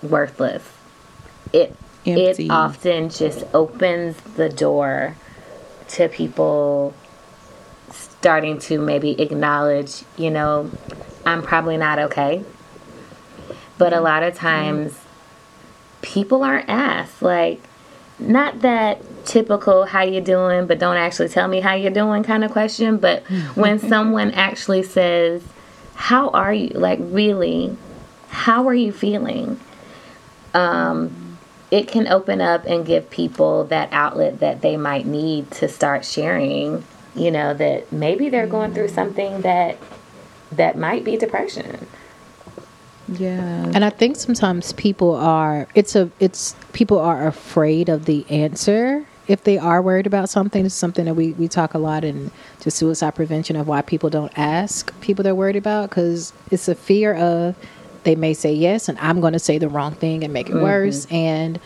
[0.02, 0.64] worthless.
[1.52, 1.76] It
[2.06, 2.48] Empty.
[2.48, 5.16] it often just opens the door
[5.90, 6.94] to people
[7.92, 10.72] starting to maybe acknowledge, you know,
[11.26, 12.44] I'm probably not okay.
[13.84, 14.06] But a mm-hmm.
[14.06, 14.48] lot of mm-hmm.
[14.48, 15.00] times
[16.02, 17.62] people aren't asked like
[18.18, 20.68] not that typical how you doing?
[20.68, 23.60] but don't actually tell me how you're doing kind of question but mm-hmm.
[23.60, 25.44] when someone actually says
[25.96, 26.70] how are you?
[26.70, 27.76] like really?
[28.30, 29.60] How are you feeling?
[30.54, 31.38] um
[31.70, 36.06] it can open up and give people that outlet that they might need to start
[36.06, 39.78] sharing you know that maybe they're going through something that
[40.52, 41.86] that might be depression
[43.08, 48.26] yeah And I think sometimes people are it's a it's people are afraid of the
[48.30, 50.66] answer if they are worried about something.
[50.66, 52.32] It's something that we we talk a lot in
[52.62, 56.76] to suicide prevention of why people don't ask people they're worried about because it's a
[56.76, 57.56] fear of
[58.04, 60.54] they may say yes and I'm going to say the wrong thing and make it
[60.54, 60.64] mm-hmm.
[60.64, 61.60] worse and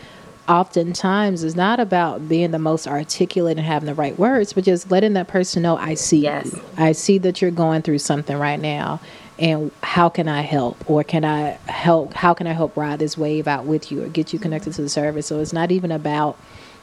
[0.48, 4.90] oftentimes it's not about being the most articulate and having the right words but just
[4.90, 6.52] letting that person know I see Yes.
[6.52, 6.62] you.
[6.76, 9.00] I see that you're going through something right now
[9.38, 10.88] and how can I help?
[10.90, 14.08] Or can I help how can I help ride this wave out with you or
[14.08, 15.26] get you connected to the service?
[15.26, 16.36] So it's not even about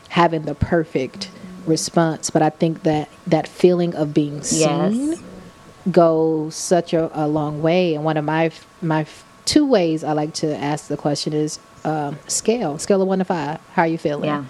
[0.09, 1.29] having the perfect
[1.65, 5.21] response but I think that that feeling of being seen Yes.
[5.91, 7.95] goes such a, a long way.
[7.95, 8.51] And one of my
[8.81, 9.05] my
[9.45, 13.25] two ways I like to ask the question is um, scale scale of 1 to
[13.25, 14.25] 5 how are you feeling?
[14.29, 14.43] Yeah.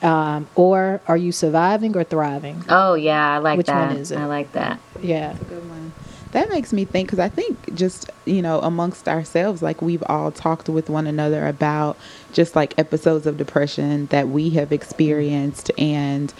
[0.00, 2.64] Um, or are you surviving or thriving?
[2.68, 3.88] Oh yeah i like Which that.
[3.88, 4.18] one is it?
[4.18, 4.78] i like that.
[5.00, 5.34] Yeah.
[5.48, 5.92] Good one.
[6.32, 10.30] That makes me think because I think just you know amongst ourselves, like we've all
[10.30, 11.96] talked with one another about
[12.32, 16.32] just like episodes of depression that we have experienced, and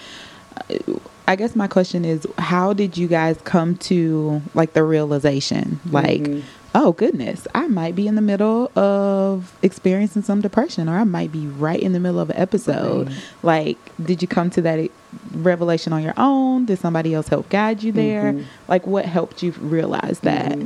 [0.71, 0.77] uh,
[1.27, 6.27] I guess my question is, how did you guys come to like the realization, like,
[6.75, 11.33] oh goodness, I might be in the middle of experiencing some depression, or I might
[11.33, 13.13] be right in the middle of an episode.
[13.43, 14.91] Like, did you come to that
[15.33, 16.67] revelation on your own?
[16.67, 18.33] Did somebody else help guide you there?
[18.69, 20.59] Like, what helped you realize that?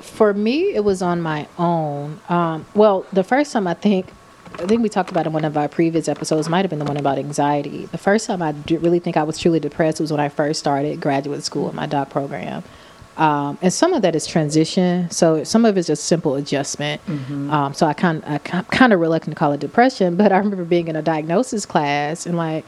[0.00, 2.20] For me, it was on my own.
[2.28, 4.06] Um, well, the first time I think,
[4.54, 6.84] I think we talked about in one of our previous episodes, might have been the
[6.84, 7.86] one about anxiety.
[7.86, 10.60] The first time I d- really think I was truly depressed was when I first
[10.60, 12.62] started graduate school in my doc program.
[13.16, 15.10] Um, and some of that is transition.
[15.10, 17.00] So some of it's just simple adjustment.
[17.50, 20.64] Um, so I kind I kind of reluctant to call it depression, but I remember
[20.64, 22.64] being in a diagnosis class and like,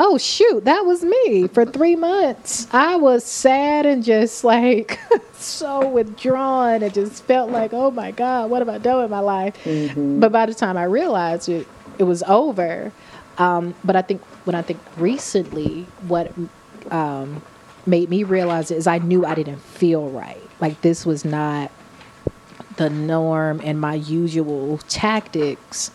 [0.00, 2.66] oh shoot, that was me for three months.
[2.72, 4.98] I was sad and just like
[5.34, 9.20] so withdrawn and just felt like, oh my god, what have I done with my
[9.20, 9.54] life?
[10.20, 11.66] But by the time I realized it,
[11.98, 12.90] it was over.
[13.38, 16.32] Um, but I think when I think recently, what
[16.90, 17.40] um,
[17.86, 20.42] made me realize is I knew I didn't feel right.
[20.60, 21.70] Like this was not
[22.76, 25.90] the norm and my usual tactics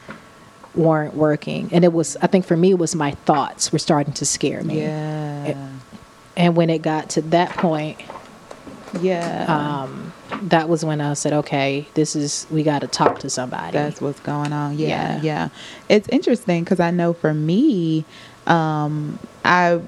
[0.76, 1.70] weren't working.
[1.72, 4.64] And it was, I think for me, it was my thoughts were starting to scare
[4.64, 4.82] me.
[4.82, 5.70] Yeah.
[6.36, 8.00] And when it got to that point,
[9.02, 9.46] yeah.
[9.48, 10.07] um,
[10.44, 13.74] that was when I said, okay, this is, we got to talk to somebody.
[13.74, 14.78] That's what's going on.
[14.78, 15.22] Yeah, Yeah.
[15.22, 15.50] yeah.
[15.90, 18.06] It's interesting because I know for me,
[18.46, 19.80] um, I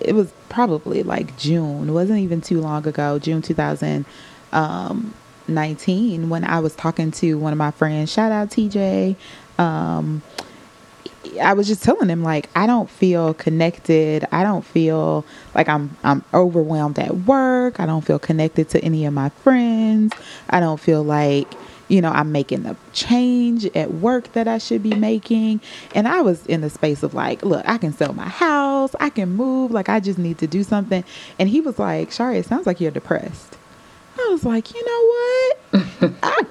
[0.00, 1.88] it was probably like June.
[1.88, 7.58] It wasn't even too long ago, June 2019, when I was talking to one of
[7.58, 8.12] my friends.
[8.12, 9.16] Shout out TJ.
[9.58, 10.22] Um,
[11.40, 14.26] I was just telling him like I don't feel connected.
[14.32, 15.24] I don't feel
[15.54, 17.80] like I'm I'm overwhelmed at work.
[17.80, 20.12] I don't feel connected to any of my friends.
[20.50, 21.52] I don't feel like
[21.88, 25.60] you know I'm making the change at work that I should be making.
[25.94, 28.94] And I was in the space of like, look, I can sell my house.
[29.00, 29.70] I can move.
[29.70, 31.04] Like I just need to do something.
[31.38, 33.56] And he was like, Shari, it sounds like you're depressed.
[34.18, 36.12] I was like, you know what?
[36.22, 36.42] I,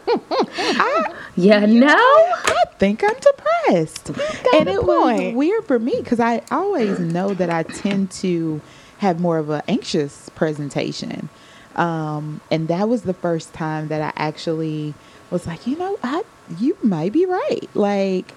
[0.52, 1.96] I, Yeah, no.
[1.98, 4.10] I think I'm depressed.
[4.56, 5.36] And a it was point.
[5.36, 8.62] weird for me because I always know that I tend to
[9.00, 11.30] have more of an anxious presentation.
[11.76, 14.94] Um, and that was the first time that I actually
[15.32, 16.24] was like, you know, I
[16.60, 17.68] you might be right.
[17.74, 18.34] Like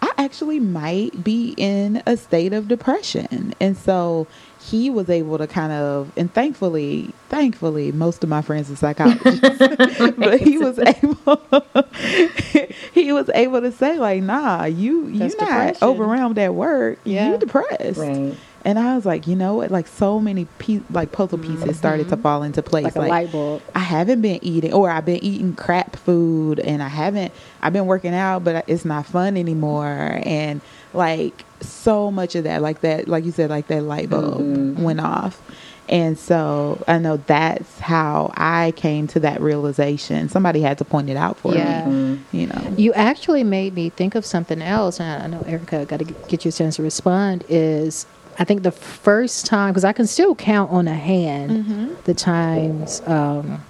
[0.00, 3.54] I actually might be in a state of depression.
[3.60, 4.28] And so
[4.66, 9.40] he was able to kind of and thankfully thankfully most of my friends are psychologists
[10.18, 11.40] but he was able
[12.92, 15.88] he was able to say like nah you you That's not depression.
[15.88, 17.30] overwhelmed at work Yeah.
[17.32, 18.34] you depressed Right.
[18.66, 21.72] And i was like you know what like so many pe- like puzzle pieces mm-hmm.
[21.72, 23.62] started to fall into place like a light bulb.
[23.74, 27.32] I haven't been eating, or I've been eating crap food, and I haven't.
[27.62, 30.20] I've been working out, but it's not fun anymore.
[30.24, 30.60] And
[30.92, 34.82] like so much of that, like that, like you said, like that light bulb mm-hmm.
[34.82, 35.40] went off.
[35.88, 40.28] And so I know that's how I came to that realization.
[40.28, 41.86] Somebody had to point it out for Yeah.
[41.86, 42.74] me, you know.
[42.76, 46.44] You actually made me think of something else, and I know Erica got to get
[46.44, 47.44] you a chance to respond.
[47.48, 48.04] Is
[48.38, 53.00] I think the first time because I can still count on a hand the times
[53.06, 53.62] um,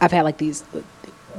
[0.00, 0.64] I've had like these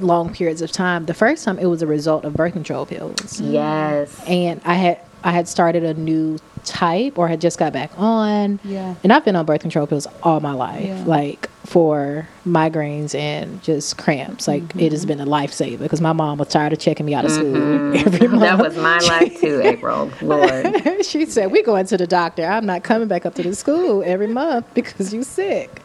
[0.01, 1.05] long periods of time.
[1.05, 4.21] The first time it was a result of birth control pills, Yes.
[4.27, 8.59] and I had I had started a new type or had just got back on.
[8.63, 8.93] Yeah.
[9.03, 11.03] And I've been on birth control pills all my life, Yeah.
[11.05, 14.47] like for migraines and just cramps.
[14.47, 15.17] Like it has mm-hmm.
[15.17, 17.95] been a lifesaver because my mom was tired of checking me out of school mm-hmm.
[18.07, 18.41] every month.
[18.41, 20.11] That was my life too, April.
[20.21, 21.03] Lord.
[21.05, 22.45] she said, "We going to the doctor.
[22.45, 25.82] I'm not coming back up to the school every month because you're sick."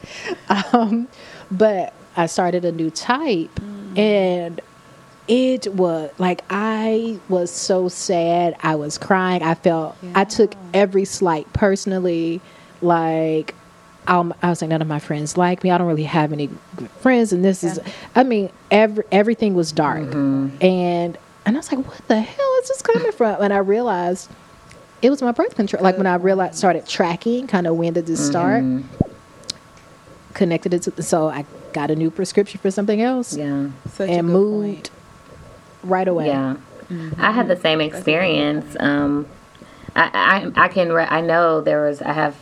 [0.51, 1.09] Um,
[1.51, 3.99] but I started a new type, mm.
[3.99, 4.61] and
[5.31, 8.57] it was like I was so sad.
[8.63, 9.43] I was crying.
[9.43, 12.41] I felt I took every slight personally.
[12.83, 13.55] Like
[14.09, 15.71] um, I was like, none of my friends like me.
[15.71, 17.79] I don't really have any good friends, and this is.
[18.17, 22.69] I mean, every everything was dark, and and I was like, what the hell is
[22.69, 23.41] this coming from?
[23.41, 24.29] And I realized
[25.01, 25.83] it was my birth control.
[25.83, 28.65] Like when I realized, started tracking, kind of when did this start?
[30.35, 33.69] Connected it to, so I got a new prescription for something else Yeah.
[33.93, 34.91] Such a and good moved point.
[35.83, 36.27] Right away.
[36.27, 36.57] Yeah,
[37.19, 38.77] I had the same experience.
[38.81, 39.27] Um,
[39.97, 42.37] I, I I can re- I know there was I have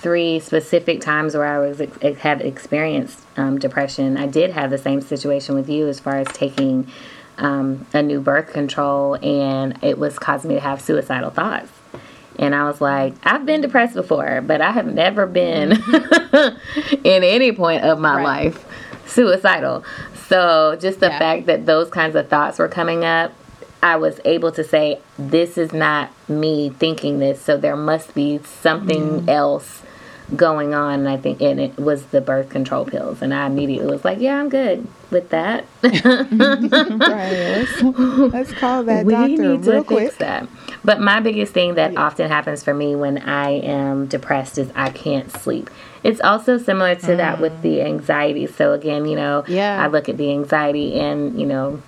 [0.00, 4.16] three specific times where I was ex- have experienced um, depression.
[4.16, 6.86] I did have the same situation with you as far as taking
[7.38, 11.70] um, a new birth control, and it was causing me to have suicidal thoughts.
[12.38, 15.72] And I was like, I've been depressed before, but I have never been
[16.32, 18.24] in any point of my Right.
[18.52, 18.64] life
[19.06, 19.84] suicidal.
[20.28, 21.18] So just the Yeah.
[21.18, 23.32] fact that those kinds of thoughts were coming up,
[23.82, 27.40] I was able to say, this is not me thinking this.
[27.40, 29.28] So there must be something mm-hmm.
[29.28, 29.82] else
[30.34, 31.00] going on.
[31.00, 33.22] And I think, and it was the birth control pills.
[33.22, 35.64] And I immediately was like, yeah, I'm good with that.
[37.06, 37.66] Right.
[38.32, 40.48] Let's, call that we doctor need to real fix that.
[40.84, 44.90] But my biggest thing that often happens for me when I am depressed is I
[44.90, 45.70] can't sleep.
[46.02, 47.84] It's also similar to that with the mm.
[47.86, 48.46] anxiety.
[48.46, 49.82] So again, you know, Yeah.
[49.82, 51.82] I look at the anxiety and you know,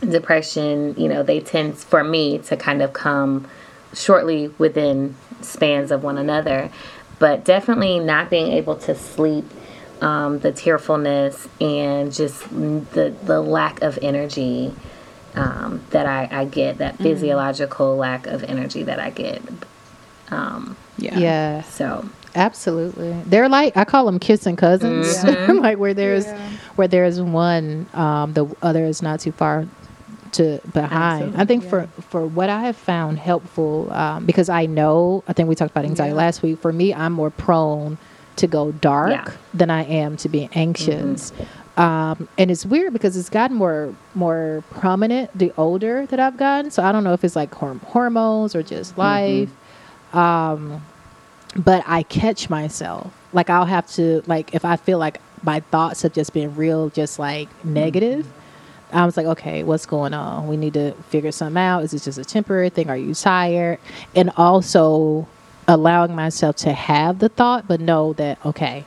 [0.00, 0.94] depression.
[0.96, 3.46] You know, they tend for me to kind of come
[3.94, 6.70] shortly within spans of one another.
[7.18, 9.44] But definitely not being able to sleep,
[10.00, 14.72] um, the tearfulness, and just the the lack of energy
[15.34, 19.42] um, that I, I get, that physiological lack of energy that I get.
[20.30, 21.18] Um, Yeah.
[21.18, 23.12] Yeah, so absolutely.
[23.26, 25.22] They're like I call them kissing cousins.
[25.48, 26.30] like where there's
[26.76, 29.66] where there's one, um, the other is not too far
[30.34, 31.36] to behind.
[31.36, 35.48] I think for for what I have found helpful um, because I know I think
[35.48, 36.58] we talked about anxiety last week.
[36.60, 37.98] For me, I'm more prone
[38.36, 39.32] to go dark Yeah.
[39.54, 41.32] than I am to be anxious.
[41.76, 46.70] Um, and it's weird because it's gotten more more prominent the older that I've gotten.
[46.70, 49.50] So I don't know if it's like horm- hormones or just life.
[50.12, 50.82] Um,
[51.56, 56.02] but I catch myself like I'll have to like if I feel like my thoughts
[56.02, 58.26] have just been real, just like negative.
[58.92, 60.48] I was like, okay, what's going on?
[60.48, 61.84] We need to figure something out.
[61.84, 62.88] Is this just a temporary thing?
[62.90, 63.78] Are you tired?
[64.14, 65.28] And also
[65.66, 68.84] allowing myself to have the thought, but know that okay,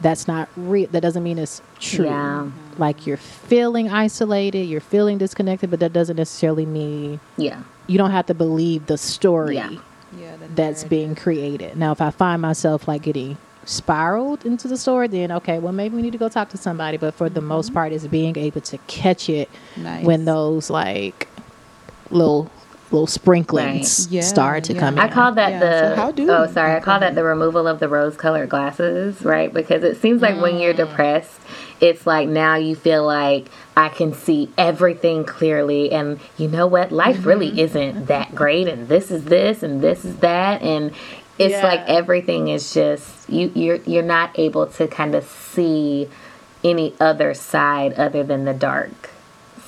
[0.00, 0.86] that's not real.
[0.90, 2.04] That doesn't mean it's true.
[2.06, 2.50] Yeah.
[2.76, 7.62] Like you're feeling isolated, you're feeling disconnected, but that doesn't necessarily mean Yeah.
[7.86, 9.70] you don't have to believe the story Yeah.
[10.18, 11.76] Yeah, the that's being created.
[11.76, 13.36] Now, if I find myself like getting
[13.68, 16.96] spiraled into the story, then okay, well maybe we need to go talk to somebody.
[16.96, 20.04] But for the most part, it's being able to catch it Nice.
[20.04, 21.28] when those like
[22.10, 22.50] little
[22.90, 24.12] little sprinklings Right.
[24.12, 24.80] Yeah, start to yeah.
[24.80, 25.00] come in.
[25.00, 27.66] I call that Yeah, the so how do oh sorry I call that the removal
[27.68, 30.62] of the rose colored glasses right because it seems like when Mm.
[30.62, 31.38] you're depressed
[31.82, 36.90] it's like now you feel like I can see everything clearly and you know what
[36.90, 37.28] life Mm-hmm.
[37.28, 40.92] really isn't that great and this is this and this is that and
[41.38, 41.62] it's Yeah.
[41.66, 46.08] like everything is just you you're you're not able to kind of see
[46.64, 49.10] any other side other than the dark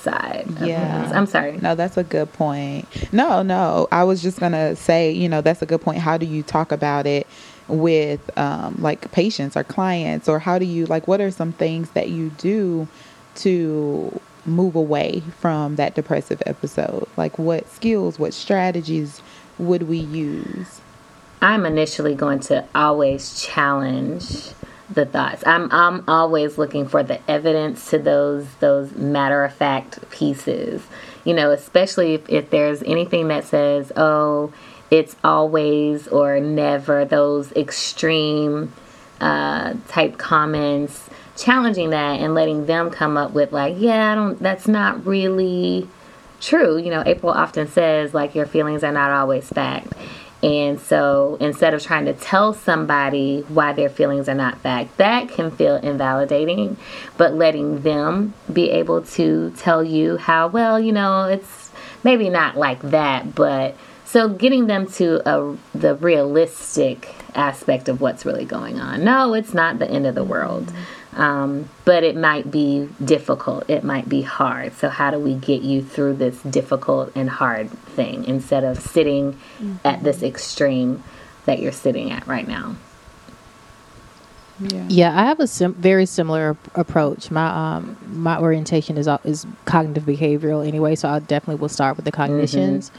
[0.01, 1.01] side Yeah.
[1.03, 1.11] things.
[1.15, 2.87] I'm sorry No, that's a good point.
[3.13, 5.99] No, no, I was just gonna say, you know, that's a good point.
[5.99, 7.27] How do you talk about it
[7.67, 11.07] with um, like patients or clients, or how do you like?
[11.07, 12.87] What are some things that you do
[13.35, 17.07] to move away from that depressive episode?
[17.15, 19.21] Like, what skills, what strategies
[19.57, 20.80] would we use?
[21.41, 24.51] I'm initially going to always challenge
[24.93, 25.43] the thoughts.
[25.45, 30.83] I'm I'm always looking for the evidence to those those matter of fact pieces.
[31.23, 34.53] You know, especially if, if there's anything that says, "Oh,
[34.89, 38.73] it's always or never," those extreme
[39.19, 44.39] uh, type comments, challenging that and letting them come up with like, "Yeah, I don't.
[44.39, 45.87] That's not really."
[46.41, 46.77] true.
[46.77, 49.93] You know, April often says, like, your feelings are not always fact.
[50.43, 55.29] And so instead of trying to tell somebody why their feelings are not fact, that
[55.29, 56.77] can feel invalidating.
[57.17, 61.71] But letting them be able to tell you how, well, you know, it's
[62.03, 63.75] maybe not like that, but
[64.05, 69.03] so getting them to a, the realistic aspect of what's really going on.
[69.03, 70.73] No, it's not the end of the world.
[71.13, 73.69] Um, but it might be difficult.
[73.69, 74.73] It might be hard.
[74.77, 79.37] So, how do we get you through this difficult and hard thing instead of sitting
[79.83, 81.03] at this extreme
[81.45, 82.75] that you're sitting at right now?
[84.59, 84.85] Yeah.
[84.89, 87.31] Yeah, I have a sim- very similar approach.
[87.31, 91.95] My um my orientation is al- is cognitive behavioral anyway, so I definitely will start
[91.97, 92.91] with the cognitions.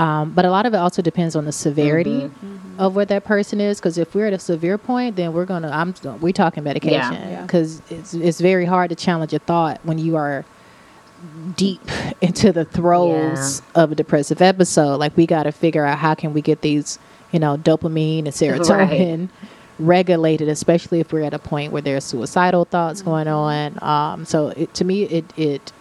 [0.00, 2.30] Um, but a lot of it also depends on the severity
[2.78, 3.78] of where that person is.
[3.78, 7.42] Because if we're at a severe point, then we're gonna I'm we talking medication Yeah.
[7.42, 10.44] because it's it's very hard to challenge a thought when you are
[11.56, 11.82] deep
[12.22, 14.96] into the throes of a depressive episode.
[14.96, 16.98] Like we got to figure out how can we get these
[17.32, 19.28] you know dopamine and serotonin
[19.78, 23.82] regulated, especially if we're at a point where there's suicidal thoughts going on.
[23.82, 25.72] Um, so it, to me, it it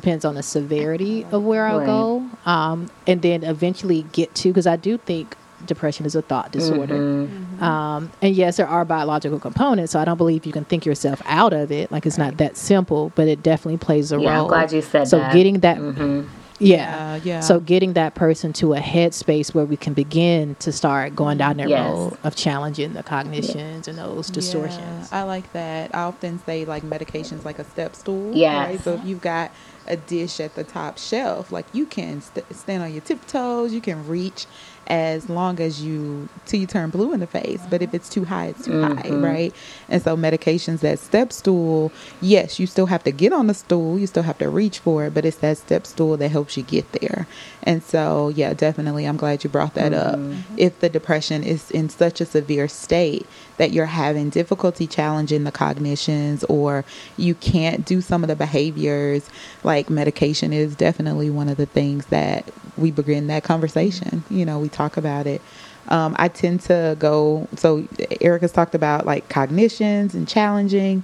[0.00, 1.86] depends on the severity of where I'll Right.
[1.86, 5.36] go, um, and then eventually get to because I do think
[5.66, 6.94] depression is a thought disorder.
[6.96, 7.62] Mm-hmm.
[7.64, 11.20] Um, and yes, there are biological components, so I don't believe you can think yourself
[11.26, 11.90] out of it.
[11.90, 15.08] Like it's not that simple, but it definitely plays a Yeah, I'm glad you said
[15.08, 15.32] so that.
[15.32, 16.26] getting that, Mhm.
[16.60, 16.76] yeah,
[17.16, 17.40] Yeah, yeah.
[17.40, 21.56] So getting that person to a headspace where we can begin to start going down
[21.56, 21.88] that Yes.
[21.90, 25.08] road of challenging the cognitions and those distortions.
[25.10, 25.90] Yeah, I like that.
[25.92, 28.30] I often say like medications like a step stool.
[28.32, 28.68] Yes.
[28.68, 28.84] Right?
[28.84, 29.50] So if you've got
[29.88, 33.80] a dish at the top shelf, like you can st- stand on your tiptoes, you
[33.80, 34.46] can reach
[34.88, 37.60] as long as you till you turn blue in the face.
[37.68, 39.22] But if it's too high, it's too high, Mhm.
[39.22, 39.54] right?
[39.88, 43.98] And so medications that step stool, yes, you still have to get on the stool,
[43.98, 46.62] you still have to reach for it, but it's that step stool that helps you
[46.62, 47.26] get there.
[47.62, 50.18] And so, yeah, definitely, I'm glad you brought that up.
[50.56, 53.26] If the depression is in such a severe state
[53.58, 56.84] that you're having difficulty challenging the cognitions or
[57.18, 59.28] you can't do some of the behaviors,
[59.64, 62.44] like medication is definitely one of the things that
[62.78, 64.22] we begin that conversation.
[64.30, 65.42] You know, we talk about it.
[65.88, 67.86] Um, I tend to go, so
[68.20, 71.02] Erica's talked about like cognitions and challenging.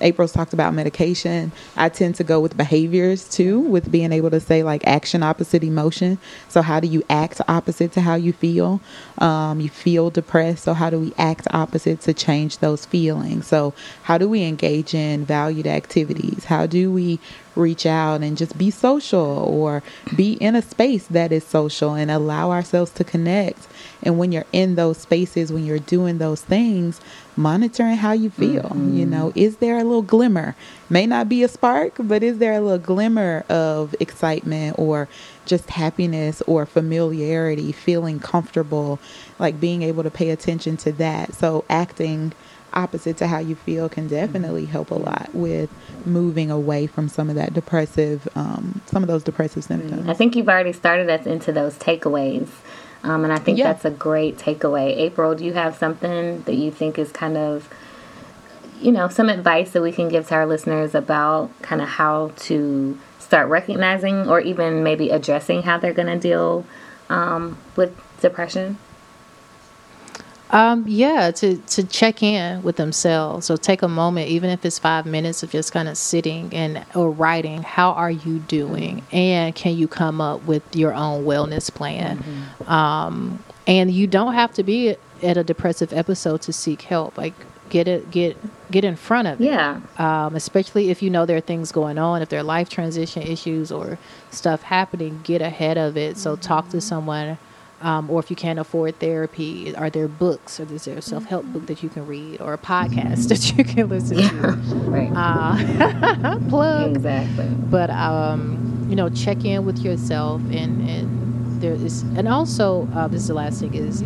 [0.00, 1.52] April's talked about medication.
[1.76, 5.64] I tend to go with behaviors too, with being able to say like action opposite
[5.64, 6.18] emotion.
[6.48, 8.80] So, how do you act opposite to how you feel?
[9.18, 10.64] Um, you feel depressed.
[10.64, 13.46] So, how do we act opposite to change those feelings?
[13.46, 16.44] So, how do we engage in valued activities?
[16.44, 17.18] How do we
[17.58, 19.82] reach out and just be social or
[20.16, 23.66] be in a space that is social and allow ourselves to connect.
[24.02, 27.00] And when you're in those spaces, when you're doing those things,
[27.36, 28.62] monitoring how you feel.
[28.62, 28.96] Mm-hmm.
[28.96, 30.54] You know, is there a little glimmer?
[30.90, 35.08] May not be a spark, but is there a little glimmer of excitement or
[35.46, 38.98] just happiness or familiarity, feeling comfortable,
[39.38, 41.34] like being able to pay attention to that?
[41.34, 42.32] So, acting
[42.78, 44.72] opposite to how you feel can definitely mm-hmm.
[44.72, 45.70] help a lot with
[46.06, 50.08] moving away from some of that depressive, um, some of those depressive symptoms.
[50.08, 52.48] I think you've already started us into those takeaways.
[53.02, 53.72] Um, and I think yeah.
[53.72, 54.96] that's a great takeaway.
[54.96, 57.68] April, do you have something that you think is kind of,
[58.80, 62.32] you know, some advice that we can give to our listeners about kind of how
[62.36, 66.64] to start recognizing or even maybe addressing how they're going to deal
[67.08, 68.78] um, with depression?
[70.50, 73.46] Um, yeah, to, to check in with themselves.
[73.46, 76.84] So take a moment, even if it's five minutes of just kind of sitting and
[76.94, 79.02] or writing, how are you doing?
[79.12, 82.18] And can you come up with your own wellness plan?
[82.18, 82.70] Mm-hmm.
[82.70, 87.18] Um, and you don't have to be at a depressive episode to seek help.
[87.18, 87.34] Like
[87.68, 88.36] get it get
[88.70, 89.44] get in front of it.
[89.44, 89.80] Yeah.
[89.98, 93.22] Um, especially if you know there are things going on, if there are life transition
[93.22, 93.98] issues or
[94.30, 96.16] stuff happening, get ahead of it.
[96.16, 96.40] So mm-hmm.
[96.40, 97.38] talk to someone
[97.80, 101.26] um, or if you can't afford therapy, are there books or is there a self
[101.26, 104.52] help book that you can read or a podcast that you can listen yeah, to?
[104.90, 105.12] Right.
[105.14, 106.96] Uh, plug.
[106.96, 107.46] Exactly.
[107.46, 113.06] But, um, you know, check in with yourself and, and there is, and also, uh,
[113.06, 114.02] this is the last thing is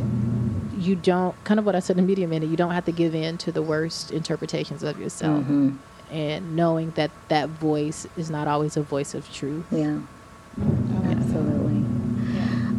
[0.76, 2.92] you don't, kind of what I said in the Media Minute, you don't have to
[2.92, 5.44] give in to the worst interpretations of yourself.
[5.44, 5.76] Mm-hmm.
[6.10, 9.64] And knowing that that voice is not always a voice of truth.
[9.70, 10.00] Yeah.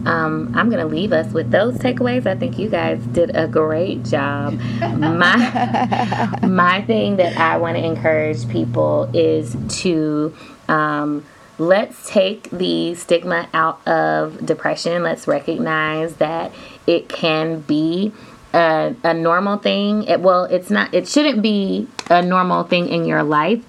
[0.05, 2.25] Um, I'm going to leave us with those takeaways.
[2.25, 4.53] I think you guys did a great job.
[4.79, 10.35] my my thing that I want to encourage people is to
[10.67, 11.25] um,
[11.57, 15.03] let's take the stigma out of depression.
[15.03, 16.51] Let's recognize that
[16.85, 18.11] it can be
[18.53, 20.03] a, a normal thing.
[20.03, 20.93] It, well, it's not.
[20.93, 23.63] It shouldn't be a normal thing in your life.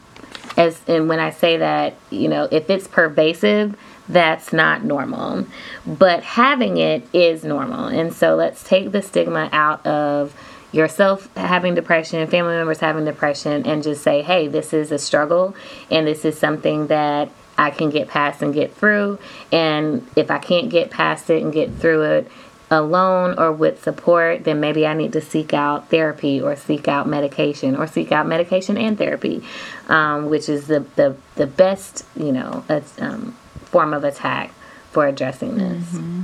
[0.57, 3.77] As and when I say that, you know, if it's pervasive
[4.09, 5.47] that's not normal.
[5.87, 7.87] But having it is normal.
[7.87, 10.35] And so let's take the stigma out of
[10.73, 15.55] yourself having depression, family members having depression, and just say, hey, this is a struggle
[15.91, 19.19] and this is something that I can get past and get through.
[19.53, 22.31] And if I can't get past it and get through it,
[22.71, 27.07] alone or with support, then maybe I need to seek out therapy or seek out
[27.07, 29.45] medication or seek out medication and therapy,
[29.89, 32.65] um, which is the, the, the best, you know,
[32.99, 33.37] um,
[33.75, 34.53] form of attack
[34.93, 35.83] for addressing this.
[35.83, 36.23] Mm-hmm.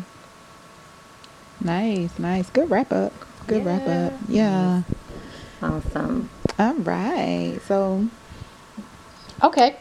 [1.63, 2.49] Nice, nice.
[2.51, 3.13] Good wrap up.
[3.49, 3.69] Good yeah.
[3.69, 4.19] wrap up.
[4.29, 4.83] Yeah.
[5.61, 6.31] Awesome.
[6.61, 7.59] All right.
[7.67, 8.09] So,
[9.43, 9.77] okay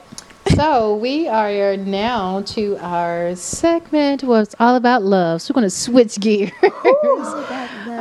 [0.59, 5.41] so we are now to our segment where it's all about love.
[5.41, 6.51] So we're going to switch gears.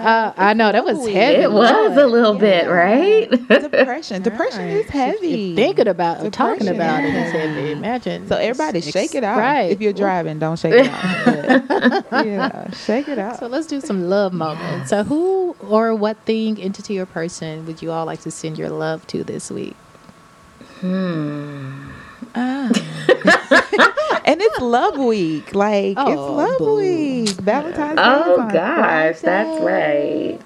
[0.05, 1.43] uh, I know that was heavy.
[1.43, 2.41] It was a little yeah.
[2.41, 3.31] bit, right?
[3.49, 4.23] Depression.
[4.23, 4.77] Depression right.
[4.77, 5.55] is heavy.
[5.55, 7.73] thinking about it, talking about it is heavy.
[7.73, 8.29] Imagine.
[8.29, 9.39] So everybody shake it out.
[9.39, 9.71] Right.
[9.71, 12.05] If you're driving, don't shake it out.
[12.27, 13.39] yeah, shake it out.
[13.39, 14.91] So let's do some love moments.
[14.91, 18.71] So who or what thing, entity, or person would you all like to send your
[18.71, 19.77] love to this week?
[20.81, 21.91] Hmm.
[22.35, 22.71] Ah.
[24.25, 25.55] and it's Love Week.
[25.55, 26.77] Like oh, it's Love boo.
[26.77, 27.29] Week.
[27.31, 28.03] Valentine's Day.
[28.05, 29.21] Oh gosh, Friday.
[29.23, 30.41] that's right.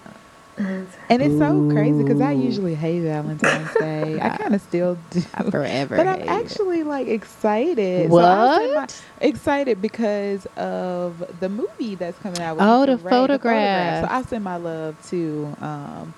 [1.08, 4.20] And it's so crazy because I usually hate Valentine's Day.
[4.20, 5.22] I kind of still do.
[5.34, 5.96] I forever.
[5.96, 8.10] But I'm actually like excited.
[8.10, 8.60] What?
[8.60, 8.88] So my,
[9.20, 12.58] excited because of the movie that's coming out.
[12.60, 13.02] oh, the, photograph.
[13.02, 14.08] the photograph.
[14.08, 16.14] So I send my love to um,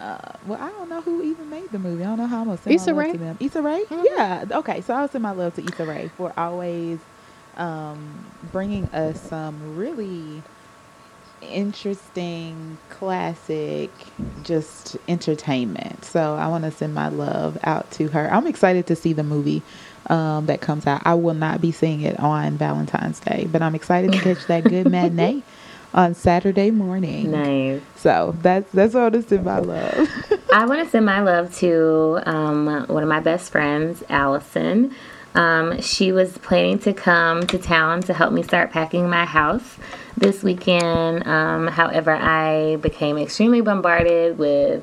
[0.00, 2.04] uh, well, I don't know who even made the movie.
[2.04, 3.12] I don't know how I'm gonna send Issa my Rae.
[3.12, 3.36] to them.
[3.40, 4.04] Issa Rae, mm-hmm.
[4.04, 4.44] yeah.
[4.58, 6.98] Okay, so I'll send my love to Issa Rae for always
[7.56, 10.42] um, bringing us some really
[11.42, 13.90] interesting, classic,
[14.44, 16.04] just entertainment.
[16.04, 18.32] So I want to send my love out to her.
[18.32, 19.62] I'm excited to see the movie
[20.06, 21.02] um, that comes out.
[21.04, 24.64] I will not be seeing it on Valentine's Day, but I'm excited to catch that
[24.64, 25.42] good matinee
[25.94, 27.30] on Saturday morning.
[27.30, 27.82] Nice.
[27.96, 30.08] So that's that's all I send my love.
[30.52, 34.94] I want to send my love to um, one of my best friends, Allison.
[35.34, 39.76] Um, she was planning to come to town to help me start packing my house
[40.16, 41.26] this weekend.
[41.26, 44.82] Um, however, I became extremely bombarded with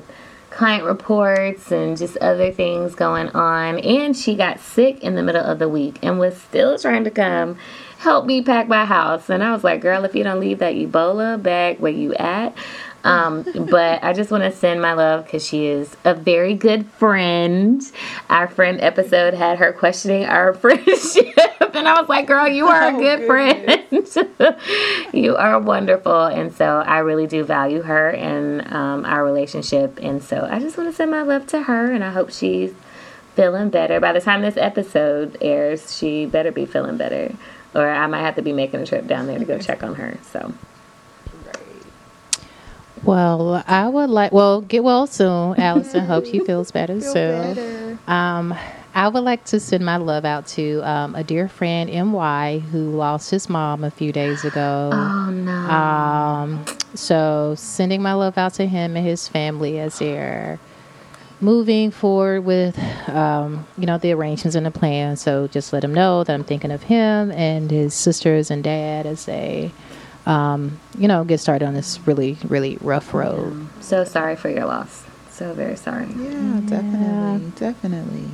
[0.50, 3.78] client reports and just other things going on.
[3.80, 7.10] And she got sick in the middle of the week and was still trying to
[7.10, 7.58] come
[8.06, 9.28] help me pack my house.
[9.28, 12.54] And I was like, girl, if you don't leave that Ebola bag where you at,
[13.04, 16.86] Um, but I just want to send my love because she is a very good
[16.98, 17.80] friend.
[18.30, 21.36] Our friend episode had her questioning our friendship,
[21.74, 24.56] and I was like, "Girl, you are a Oh, good friend.
[25.12, 29.98] you are wonderful." And so I really do value her and um, our relationship.
[30.02, 32.72] And so I just want to send my love to her, and I hope she's
[33.36, 34.00] feeling better.
[34.00, 37.30] By the time this episode airs, she better be feeling better.
[37.76, 39.96] Or I might have to be making a trip down there to go check on
[39.96, 40.18] her.
[40.32, 40.52] So
[43.04, 44.32] Well, I would like.
[44.32, 46.04] Well, get well soon, Allison.
[46.06, 47.98] Hope she feels better soon.
[48.08, 48.54] Um,
[48.94, 52.92] I would like to send my love out to um, a dear friend, My, who
[52.96, 54.90] lost his mom a few days ago.
[55.28, 55.52] Oh no.
[55.52, 56.64] Um,
[56.94, 60.58] so sending my love out to him and his family as they're
[61.40, 62.78] moving forward with,
[63.08, 65.16] um, you know, the arrangements and the plan.
[65.16, 69.06] So just let him know that I'm thinking of him and his sisters and dad
[69.06, 69.72] as they,
[70.26, 73.68] um, you know, get started on this really, really rough road.
[73.80, 75.04] so sorry for your loss.
[75.30, 76.06] So very sorry.
[76.06, 78.30] Yeah, definitely, definitely.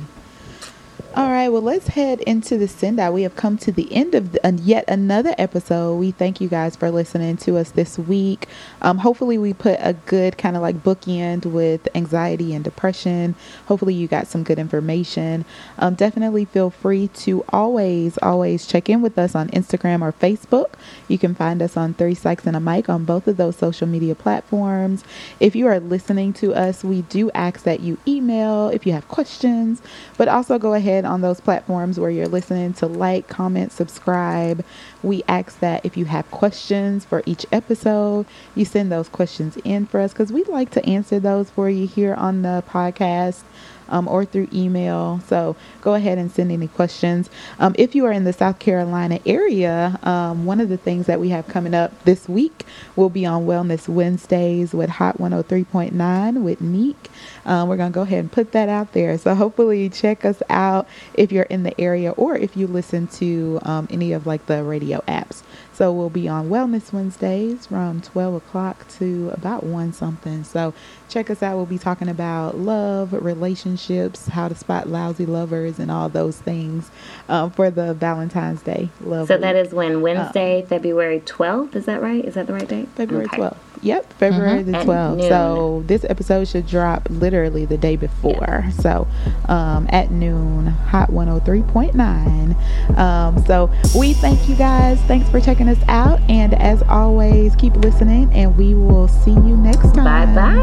[1.15, 3.13] All right, well, let's head into the send out.
[3.13, 5.97] We have come to the end of the, uh, yet another episode.
[5.97, 8.47] We thank you guys for listening to us this week.
[8.83, 13.35] Um, hopefully, we put a good kind of like bookend with anxiety and depression.
[13.67, 15.45] Hopefully, you got some good information.
[15.79, 20.73] Um, definitely feel free to always, always check in with us on Instagram or Facebook.
[21.07, 23.87] You can find us on Three Psychs and a Mic on both of those social
[23.87, 25.03] media platforms.
[25.39, 29.07] If you are listening to us, we do ask that you email if you have
[29.07, 29.81] questions,
[30.17, 34.63] but also go ahead on those platforms where you're listening to like, comment, subscribe.
[35.01, 38.25] We ask that if you have questions for each episode,
[38.55, 41.85] you send those questions in for us because we'd like to answer those for you
[41.85, 43.43] here on the podcast
[43.87, 45.21] um, or through email.
[45.27, 47.29] So go ahead and send any questions.
[47.59, 51.19] Um, if you are in the South Carolina area, um, one of the things that
[51.19, 52.65] we have coming up this week
[52.95, 57.11] will be on Wellness Wednesdays with Hot 103.9 with Neek.
[57.45, 59.17] Um, we're going to go ahead and put that out there.
[59.19, 63.59] So hopefully check us out if you're in the area or if you listen to
[63.61, 65.43] um, any of like the radio apps.
[65.73, 70.43] So we'll be on Wellness Wednesdays from 12 o'clock to about 1 something.
[70.43, 70.73] So
[71.09, 71.55] check us out.
[71.57, 76.91] We'll be talking about love, relationships, how to spot lousy lovers, and all those things
[77.27, 79.27] um, for the Valentine's Day love.
[79.27, 79.65] So that week.
[79.65, 81.75] is when Wednesday, February 12th.
[81.75, 82.23] Is that right?
[82.23, 82.89] Is that the right date?
[82.89, 83.37] February Okay.
[83.37, 83.57] 12th.
[83.81, 85.27] Yep, February the 12th.
[85.27, 88.63] So this episode should drop literally the day before.
[88.79, 89.07] So
[89.49, 92.97] um, at noon, Hot 103.9.
[92.97, 95.01] Um, so we thank you guys.
[95.01, 96.19] Thanks for checking us out.
[96.29, 100.03] And as always, keep listening, and we will see you next time.
[100.03, 100.55] Bye bye.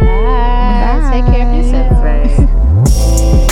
[0.00, 1.10] Bye.
[1.12, 1.90] Take care of yourself.
[1.90, 3.43] That's right.